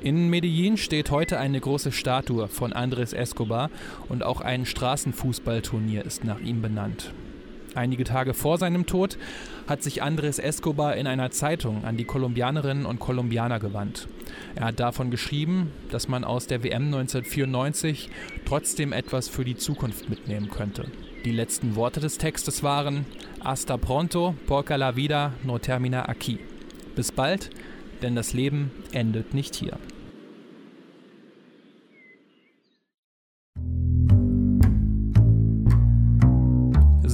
In 0.00 0.28
Medellin 0.28 0.76
steht 0.76 1.10
heute 1.10 1.38
eine 1.38 1.58
große 1.58 1.90
Statue 1.90 2.48
von 2.48 2.74
Andres 2.74 3.14
Escobar 3.14 3.70
und 4.08 4.22
auch 4.22 4.42
ein 4.42 4.66
Straßenfußballturnier 4.66 6.04
ist 6.04 6.24
nach 6.24 6.40
ihm 6.40 6.60
benannt. 6.60 7.14
Einige 7.74 8.04
Tage 8.04 8.34
vor 8.34 8.58
seinem 8.58 8.86
Tod 8.86 9.18
hat 9.66 9.82
sich 9.82 10.02
Andres 10.02 10.38
Escobar 10.38 10.96
in 10.96 11.06
einer 11.06 11.30
Zeitung 11.30 11.84
an 11.84 11.96
die 11.96 12.04
Kolumbianerinnen 12.04 12.86
und 12.86 13.00
Kolumbianer 13.00 13.58
gewandt. 13.58 14.08
Er 14.54 14.66
hat 14.66 14.80
davon 14.80 15.10
geschrieben, 15.10 15.72
dass 15.90 16.08
man 16.08 16.24
aus 16.24 16.46
der 16.46 16.62
WM 16.62 16.84
1994 16.84 18.10
trotzdem 18.44 18.92
etwas 18.92 19.28
für 19.28 19.44
die 19.44 19.56
Zukunft 19.56 20.08
mitnehmen 20.08 20.50
könnte. 20.50 20.86
Die 21.24 21.32
letzten 21.32 21.74
Worte 21.74 22.00
des 22.00 22.18
Textes 22.18 22.62
waren 22.62 23.06
Hasta 23.42 23.76
pronto, 23.76 24.34
porque 24.46 24.76
la 24.76 24.94
vida 24.94 25.32
no 25.42 25.58
termina 25.58 26.08
aquí. 26.08 26.38
Bis 26.94 27.10
bald, 27.12 27.50
denn 28.02 28.14
das 28.14 28.34
Leben 28.34 28.70
endet 28.92 29.34
nicht 29.34 29.56
hier. 29.56 29.78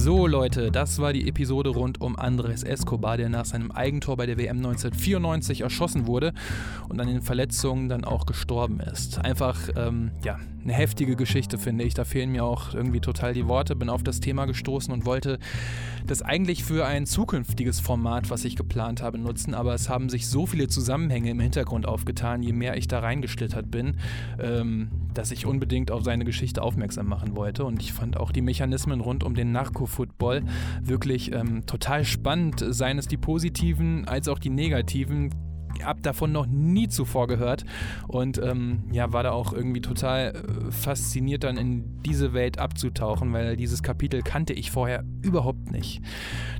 So 0.03 0.25
Leute, 0.25 0.71
das 0.71 0.97
war 0.97 1.13
die 1.13 1.27
Episode 1.27 1.69
rund 1.69 2.01
um 2.01 2.17
Andres 2.17 2.63
Escobar, 2.63 3.17
der 3.17 3.29
nach 3.29 3.45
seinem 3.45 3.69
Eigentor 3.69 4.17
bei 4.17 4.25
der 4.25 4.35
WM 4.35 4.57
1994 4.57 5.61
erschossen 5.61 6.07
wurde 6.07 6.33
und 6.89 6.99
an 6.99 7.07
den 7.07 7.21
Verletzungen 7.21 7.87
dann 7.87 8.03
auch 8.03 8.25
gestorben 8.25 8.79
ist. 8.79 9.23
Einfach, 9.23 9.69
ähm, 9.75 10.09
ja, 10.23 10.39
eine 10.63 10.73
heftige 10.73 11.15
Geschichte, 11.15 11.57
finde 11.57 11.83
ich. 11.83 11.93
Da 11.93 12.03
fehlen 12.03 12.31
mir 12.31 12.43
auch 12.43 12.73
irgendwie 12.73 12.99
total 12.99 13.33
die 13.33 13.47
Worte. 13.47 13.75
Bin 13.75 13.89
auf 13.89 14.03
das 14.03 14.19
Thema 14.19 14.45
gestoßen 14.45 14.93
und 14.93 15.05
wollte 15.05 15.39
das 16.05 16.21
eigentlich 16.21 16.63
für 16.63 16.85
ein 16.85 17.05
zukünftiges 17.05 17.79
Format, 17.79 18.29
was 18.29 18.45
ich 18.45 18.55
geplant 18.55 19.01
habe, 19.01 19.17
nutzen. 19.17 19.53
Aber 19.53 19.73
es 19.73 19.89
haben 19.89 20.09
sich 20.09 20.27
so 20.27 20.45
viele 20.45 20.67
Zusammenhänge 20.67 21.31
im 21.31 21.39
Hintergrund 21.39 21.85
aufgetan, 21.85 22.43
je 22.43 22.53
mehr 22.53 22.77
ich 22.77 22.87
da 22.87 22.99
reingeschlittert 22.99 23.71
bin, 23.71 23.97
ähm, 24.39 24.89
dass 25.13 25.31
ich 25.31 25.45
unbedingt 25.45 25.91
auf 25.91 26.03
seine 26.03 26.25
Geschichte 26.25 26.61
aufmerksam 26.61 27.07
machen 27.07 27.35
wollte. 27.35 27.65
Und 27.65 27.81
ich 27.81 27.93
fand 27.93 28.17
auch 28.17 28.31
die 28.31 28.41
Mechanismen 28.41 29.01
rund 29.01 29.23
um 29.23 29.35
den 29.35 29.51
Narco-Football 29.51 30.43
wirklich 30.81 31.33
ähm, 31.33 31.65
total 31.65 32.05
spannend. 32.05 32.63
Seien 32.69 32.97
es 32.97 33.07
die 33.07 33.17
positiven 33.17 34.07
als 34.07 34.27
auch 34.27 34.39
die 34.39 34.49
negativen 34.49 35.29
habe 35.83 36.01
davon 36.01 36.31
noch 36.31 36.47
nie 36.47 36.87
zuvor 36.87 37.27
gehört 37.27 37.65
und 38.07 38.37
ähm, 38.37 38.83
ja, 38.91 39.13
war 39.13 39.23
da 39.23 39.31
auch 39.31 39.53
irgendwie 39.53 39.81
total 39.81 40.33
äh, 40.35 40.71
fasziniert, 40.71 41.43
dann 41.43 41.57
in 41.57 42.01
diese 42.03 42.33
Welt 42.33 42.59
abzutauchen, 42.59 43.33
weil 43.33 43.57
dieses 43.57 43.83
Kapitel 43.83 44.21
kannte 44.21 44.53
ich 44.53 44.71
vorher 44.71 45.03
überhaupt 45.21 45.71
nicht. 45.71 46.01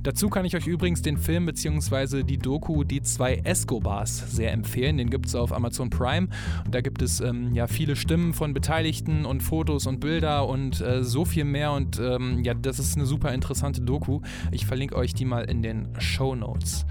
Dazu 0.04 0.30
kann 0.30 0.46
ich 0.46 0.56
euch 0.56 0.68
übrigens 0.68 1.02
den 1.02 1.18
Film 1.18 1.46
bzw. 1.46 2.24
die 2.24 2.38
Doku 2.38 2.84
Die 2.84 3.02
zwei 3.02 3.36
Escobars 3.36 4.36
sehr 4.36 4.52
empfehlen. 4.52 4.98
Den 4.98 5.10
gibt 5.10 5.28
es 5.28 5.36
auf 5.36 5.54
Amazon 5.54 5.90
Prime 5.90 6.28
und 6.66 6.74
da 6.74 6.82
gibt 6.82 7.02
es 7.02 7.20
ähm, 7.22 7.54
ja 7.54 7.68
viele 7.68 7.96
Stimmen 7.96 8.34
von 8.34 8.54
Beteiligten 8.54 9.26
und 9.26 9.42
Fotos 9.42 9.88
und 9.88 10.00
Bilder 10.00 10.48
und 10.48 10.82
äh, 10.82 11.04
so 11.04 11.26
viel 11.26 11.46
mehr 11.46 11.72
und 11.72 12.00
ähm, 12.00 12.44
ja, 12.44 12.54
das 12.54 12.80
ist 12.80 12.96
eine 12.96 13.06
super 13.06 13.34
interessante 13.34 13.82
Doku. 13.82 14.22
Ich 14.52 14.66
verlinke 14.66 14.96
euch 14.96 15.14
die 15.14 15.26
mal 15.26 15.44
in 15.44 15.62
den 15.62 15.90
Show 16.00 16.36
Notes. 16.36 16.86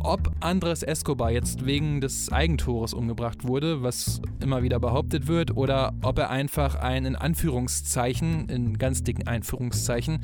Ob 0.00 0.32
Andres 0.40 0.82
Escobar 0.82 1.30
jetzt 1.30 1.57
wegen 1.64 2.00
des 2.00 2.30
Eigentores 2.32 2.94
umgebracht 2.94 3.46
wurde, 3.46 3.82
was 3.82 4.20
immer 4.42 4.62
wieder 4.62 4.80
behauptet 4.80 5.26
wird, 5.26 5.56
oder 5.56 5.94
ob 6.02 6.18
er 6.18 6.30
einfach 6.30 6.74
ein 6.76 7.04
in 7.04 7.16
Anführungszeichen, 7.16 8.48
in 8.48 8.78
ganz 8.78 9.02
dicken 9.02 9.26
Einführungszeichen, 9.26 10.20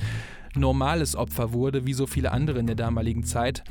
normales 0.54 1.16
Opfer 1.16 1.52
wurde, 1.52 1.86
wie 1.86 1.94
so 1.94 2.06
viele 2.06 2.32
andere 2.32 2.58
in 2.58 2.66
der 2.66 2.76
damaligen 2.76 3.24
Zeit, 3.24 3.64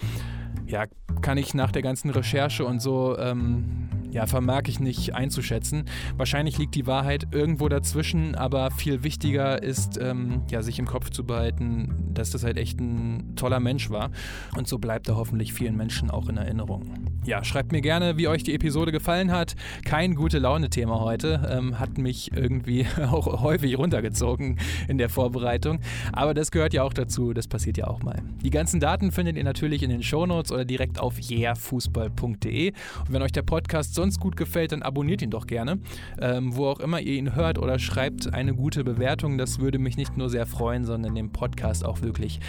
ja, 0.66 0.86
kann 1.22 1.38
ich 1.38 1.54
nach 1.54 1.72
der 1.72 1.82
ganzen 1.82 2.10
Recherche 2.10 2.66
und 2.66 2.82
so 2.82 3.18
ähm, 3.18 3.90
ja, 4.14 4.28
vermag 4.28 4.64
ich 4.68 4.80
nicht 4.80 5.16
einzuschätzen. 5.16 5.86
Wahrscheinlich 6.18 6.58
liegt 6.58 6.76
die 6.76 6.86
Wahrheit 6.86 7.28
irgendwo 7.32 7.68
dazwischen, 7.68 8.36
aber 8.36 8.72
viel 8.72 9.04
wichtiger 9.04 9.62
ist, 9.62 9.98
ähm, 9.98 10.44
ja, 10.50 10.62
sich 10.62 10.80
im 10.80 10.86
Kopf 10.86 11.10
zu 11.10 11.26
behalten, 11.26 12.12
dass 12.14 12.30
das 12.30 12.44
halt 12.44 12.58
echt 12.58 12.80
ein 12.80 13.36
toller 13.36 13.60
Mensch 13.60 13.90
war. 13.90 14.12
Und 14.56 14.68
so 14.68 14.78
bleibt 14.78 15.08
er 15.08 15.16
hoffentlich 15.16 15.54
vielen 15.54 15.76
Menschen 15.76 16.12
auch 16.12 16.30
in 16.30 16.38
Erinnerung. 16.38 17.03
Ja, 17.26 17.42
schreibt 17.46 17.72
mir 17.72 17.80
gerne, 17.80 18.18
wie 18.18 18.28
euch 18.28 18.44
die 18.44 18.54
Episode 18.54 18.92
gefallen 18.92 19.32
hat. 19.32 19.56
Kein 19.86 20.14
gute 20.14 20.40
Laune-Thema 20.40 21.00
heute. 21.00 21.50
Ähm, 21.50 21.80
hat 21.80 21.98
mich 21.98 22.34
irgendwie 22.36 22.86
auch 23.10 23.42
häufig 23.42 23.78
runtergezogen 23.78 24.60
in 24.90 24.98
der 24.98 25.08
Vorbereitung. 25.08 25.80
Aber 26.12 26.34
das 26.34 26.52
gehört 26.52 26.74
ja 26.74 26.84
auch 26.84 26.92
dazu. 26.92 27.32
Das 27.32 27.48
passiert 27.48 27.78
ja 27.78 27.88
auch 27.88 28.04
mal. 28.04 28.22
Die 28.44 28.50
ganzen 28.50 28.82
Daten 28.82 29.14
findet 29.14 29.38
ihr 29.38 29.46
natürlich 29.46 29.84
in 29.84 29.90
den 29.90 30.04
Shownotes 30.04 30.52
oder 30.52 30.66
direkt 30.66 31.00
auf 31.00 31.18
yeahfußball.de. 31.18 32.72
Und 32.72 33.14
wenn 33.14 33.22
euch 33.22 33.32
der 33.32 33.44
Podcast 33.44 33.96
sonst 33.96 34.20
gut 34.20 34.36
gefällt, 34.36 34.74
dann 34.74 34.82
abonniert 34.82 35.22
ihn 35.22 35.30
doch 35.30 35.48
gerne. 35.48 35.80
Ähm, 36.20 36.58
wo 36.58 36.68
auch 36.68 36.82
immer 36.82 37.00
ihr 37.00 37.14
ihn 37.14 37.36
hört 37.36 37.58
oder 37.58 37.80
schreibt 37.80 38.34
eine 38.34 38.54
gute 38.54 38.84
Bewertung. 38.84 39.38
Das 39.38 39.60
würde 39.60 39.80
mich 39.80 39.96
nicht 39.96 40.18
nur 40.18 40.30
sehr 40.30 40.46
freuen, 40.46 40.84
sondern 40.84 41.16
dem 41.16 41.32
Podcast 41.32 41.86
auch 41.86 42.02
wirklich 42.02 42.42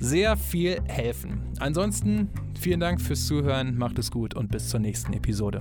sehr 0.00 0.36
viel 0.36 0.82
helfen. 0.88 1.42
Ansonsten 1.60 2.28
vielen 2.58 2.80
Dank 2.80 3.00
fürs 3.00 3.26
Zuhören. 3.26 3.78
Macht 3.78 4.00
es 4.00 4.10
gut 4.16 4.34
und 4.34 4.50
bis 4.50 4.70
zur 4.70 4.80
nächsten 4.80 5.12
Episode. 5.12 5.60